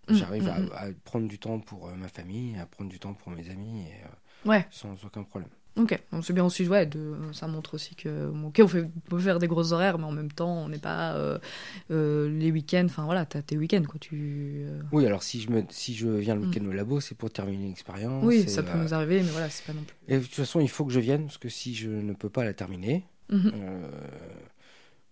[0.09, 0.71] Mm, j'arrive mm, à, mm.
[0.75, 4.49] à prendre du temps pour ma famille, à prendre du temps pour mes amis, et,
[4.49, 4.67] ouais.
[4.71, 5.51] sans aucun problème.
[5.75, 9.01] Ok, donc c'est bien aussi, ouais, de, ça montre aussi que, ok, on, fait, on
[9.09, 11.39] peut faire des gros horaires, mais en même temps, on n'est pas euh,
[11.91, 14.65] euh, les week-ends, enfin voilà, t'as tes week-ends, quoi, tu...
[14.67, 16.45] euh, Oui, alors si je, me, si je viens le Mm.
[16.51, 18.23] week-end au labo, c'est pour terminer l'expérience.
[18.23, 19.97] Oui, ça peut nous arriver, mais voilà, c'est pas non plus.
[20.09, 22.29] Et de toute façon, il faut que je vienne, parce que si je ne peux
[22.29, 23.53] pas la terminer, Mhm.
[23.55, 23.89] euh,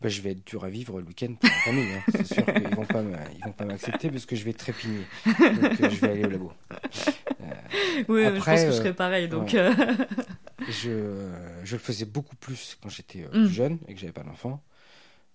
[0.02, 1.92] bah, je vais être dur à vivre le week-end pour ma famille.
[1.94, 2.02] hein.
[2.11, 5.06] C'est sûr qu'ils vont pas me- ils vont pas m'accepter parce que je vais trépigner.
[5.26, 6.52] Donc je vais aller au labo.
[8.08, 9.52] Oui, Après, je pense que je serais pareil, donc...
[9.52, 9.70] ouais.
[10.86, 13.44] euh, je, je le faisais beaucoup plus quand j'étais euh, Mm.
[13.46, 14.62] plus jeune et que j'avais pas d'enfant.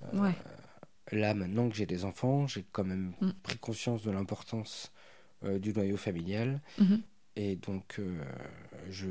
[0.03, 0.33] Euh, Ouais.
[1.11, 3.29] Là, maintenant que j'ai des enfants, j'ai quand même Mm.
[3.43, 4.91] pris conscience de l'importance
[5.43, 6.59] du noyau familial.
[6.79, 7.01] Mhm.
[7.35, 7.99] Et donc,
[8.89, 9.07] je,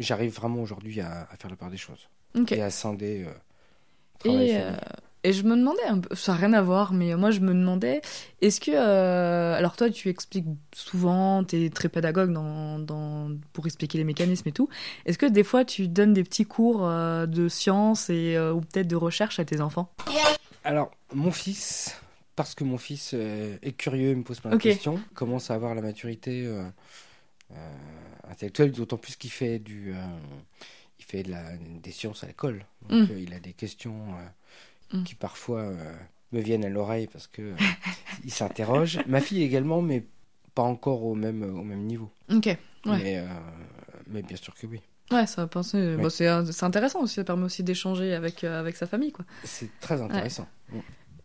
[0.00, 2.08] j'arrive vraiment aujourd'hui à, à faire la part des choses
[2.50, 3.26] et à scinder
[4.18, 4.56] travail et
[5.26, 7.52] Et, je me demandais, un peu, ça n'a rien à voir, mais moi je me
[7.52, 8.00] demandais,
[8.42, 8.70] est-ce que.
[8.72, 14.04] euh, alors toi tu expliques souvent, tu es très pédagogue dans, dans, pour expliquer les
[14.04, 14.68] mécanismes et tout.
[15.04, 18.60] Est-ce que des fois tu donnes des petits cours euh, de sciences et, euh, ou
[18.60, 19.92] peut-être de recherche à tes enfants?
[20.62, 22.00] Alors, mon fils,
[22.36, 25.74] parce que mon fils est curieux, il me pose plein de questions, commence à avoir
[25.74, 26.48] la maturité
[28.28, 29.94] intellectuelle, d'autant plus qu'il fait du,
[30.98, 32.64] il fait de la, des sciences à l'école.
[32.88, 33.12] Donc, Mm.
[33.12, 33.94] euh, il a des questions
[34.92, 35.02] Mm.
[35.02, 35.92] qui parfois euh,
[36.32, 37.56] me viennent à l'oreille parce que euh,
[38.24, 39.00] il s'interroge.
[39.06, 40.04] Ma fille également, mais
[40.54, 42.10] pas encore au même, au même niveau.
[42.30, 42.46] Ok.
[42.46, 42.58] Ouais.
[42.84, 43.26] Mais, euh,
[44.06, 44.80] mais bien sûr que oui.
[45.10, 45.96] Ouais, ça va penser.
[45.96, 49.24] Bon, c'est c'est intéressant aussi, ça permet aussi d'échanger avec, avec sa famille, quoi.
[49.44, 50.48] C'est très intéressant.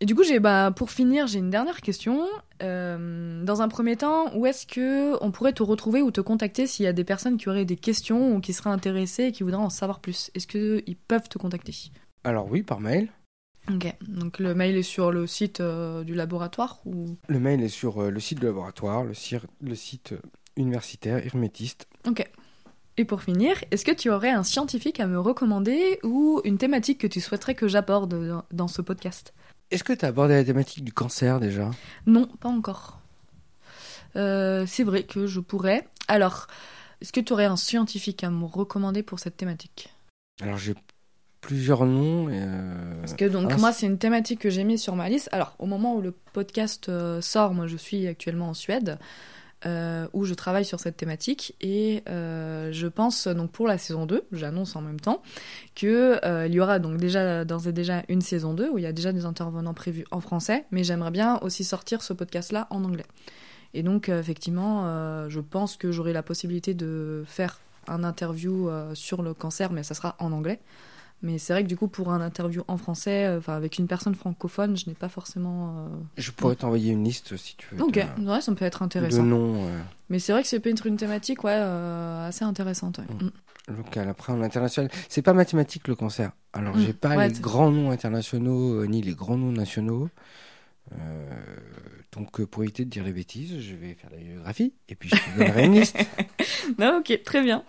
[0.01, 2.27] Et du coup, j'ai, bah, pour finir, j'ai une dernière question.
[2.63, 6.65] Euh, dans un premier temps, où est-ce que on pourrait te retrouver ou te contacter
[6.65, 9.43] s'il y a des personnes qui auraient des questions ou qui seraient intéressées et qui
[9.43, 10.31] voudraient en savoir plus?
[10.33, 11.73] Est-ce qu'ils peuvent te contacter?
[12.23, 13.09] Alors oui, par mail.
[13.69, 13.93] Ok.
[14.07, 17.17] Donc le mail est sur le site euh, du laboratoire ou?
[17.27, 20.19] Le mail est sur euh, le site du laboratoire, le, site euh,
[20.55, 21.87] universitaire hermétiste.
[22.07, 22.27] Ok.
[22.97, 26.99] Et pour finir, est-ce que tu aurais un scientifique à me recommander ou une thématique
[26.99, 29.33] que tu souhaiterais que j'aborde dans- dans ce podcast?
[29.69, 31.71] Est-ce que tu as abordé la thématique du cancer déjà?
[32.05, 32.99] Non, pas encore.
[34.17, 35.87] Euh, c'est vrai que je pourrais.
[36.09, 36.47] Alors,
[36.99, 39.93] est-ce que tu aurais un scientifique à me recommander pour cette thématique?
[40.41, 40.75] Alors j'ai
[41.41, 42.29] plusieurs noms.
[42.29, 45.09] et, euh, Parce que donc Ah, moi, c'est une thématique que j'ai mise sur ma
[45.09, 45.27] liste.
[45.31, 48.97] Alors, au moment où le podcast euh, sort, moi, je suis actuellement en Suède.
[49.67, 54.23] euh, où je travaille sur cette thématique et je pense donc pour la saison 2,
[54.31, 55.21] j'annonce en même temps
[55.75, 58.87] que il y aura donc déjà d'ores et déjà une saison 2 où il y
[58.87, 62.65] a déjà des intervenants prévus en français, mais j'aimerais bien aussi sortir ce podcast là
[62.71, 63.05] en anglais.
[63.75, 69.35] Et donc effectivement, je pense que j'aurai la possibilité de faire un interview sur le
[69.35, 70.59] cancer, mais ça sera en anglais.
[71.23, 73.87] Mais c'est vrai que du coup, pour un interview en français, euh, enfin avec une
[73.87, 75.87] personne francophone, je n'ai pas forcément.
[76.17, 77.81] Je pourrais t'envoyer une liste si tu veux.
[77.81, 79.23] euh, Ok, de, ouais, ça peut être de intéressant.
[79.23, 82.97] noms euh, Mais c'est vrai que c'est peut-être une thématique, ouais, euh, assez intéressante.
[82.99, 83.05] ouais.
[83.25, 83.31] Mm.
[83.77, 83.99] locaux.
[84.09, 86.31] Après, en international, c'est pas mathématique le cancer.
[86.53, 86.79] Alors Mm.
[86.81, 90.09] j'ai pas Ouais, les grands noms internationaux euh, ni les grands noms nationaux.
[90.93, 90.95] Euh,
[92.11, 95.09] donc euh, pour éviter de dire les bêtises, je vais faire la biographie et puis
[95.09, 95.97] je te donnerai une liste.
[96.77, 97.63] Non, ok, très bien.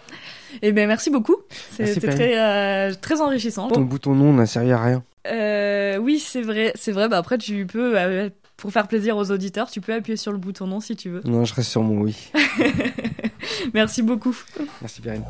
[0.61, 1.37] Eh bien, merci beaucoup.
[1.79, 3.69] Merci, C'était très, euh, très enrichissant.
[3.69, 5.05] Ton bouton nom n'a servi à rien.
[5.29, 7.09] Euh, oui, c'est vrai, c'est vrai.
[7.09, 10.39] Bah après, tu peux, euh, pour faire plaisir aux auditeurs, tu peux appuyer sur le
[10.39, 11.23] bouton non si tu veux.
[11.25, 12.31] Non, je reste sur mon oui.
[13.75, 14.37] Merci beaucoup.
[14.81, 15.25] Merci Perrine.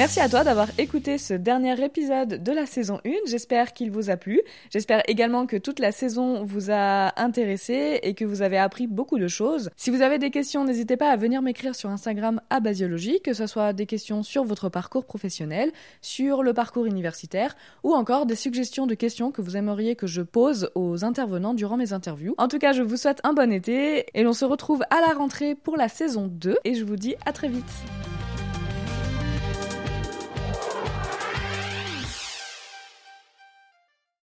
[0.00, 3.10] Merci à toi d'avoir écouté ce dernier épisode de la saison 1.
[3.26, 4.40] J'espère qu'il vous a plu.
[4.70, 9.18] J'espère également que toute la saison vous a intéressé et que vous avez appris beaucoup
[9.18, 9.68] de choses.
[9.76, 13.34] Si vous avez des questions, n'hésitez pas à venir m'écrire sur Instagram à Basiologie, que
[13.34, 15.70] ce soit des questions sur votre parcours professionnel,
[16.00, 20.22] sur le parcours universitaire ou encore des suggestions de questions que vous aimeriez que je
[20.22, 22.34] pose aux intervenants durant mes interviews.
[22.38, 25.12] En tout cas, je vous souhaite un bon été et l'on se retrouve à la
[25.12, 27.66] rentrée pour la saison 2 et je vous dis à très vite.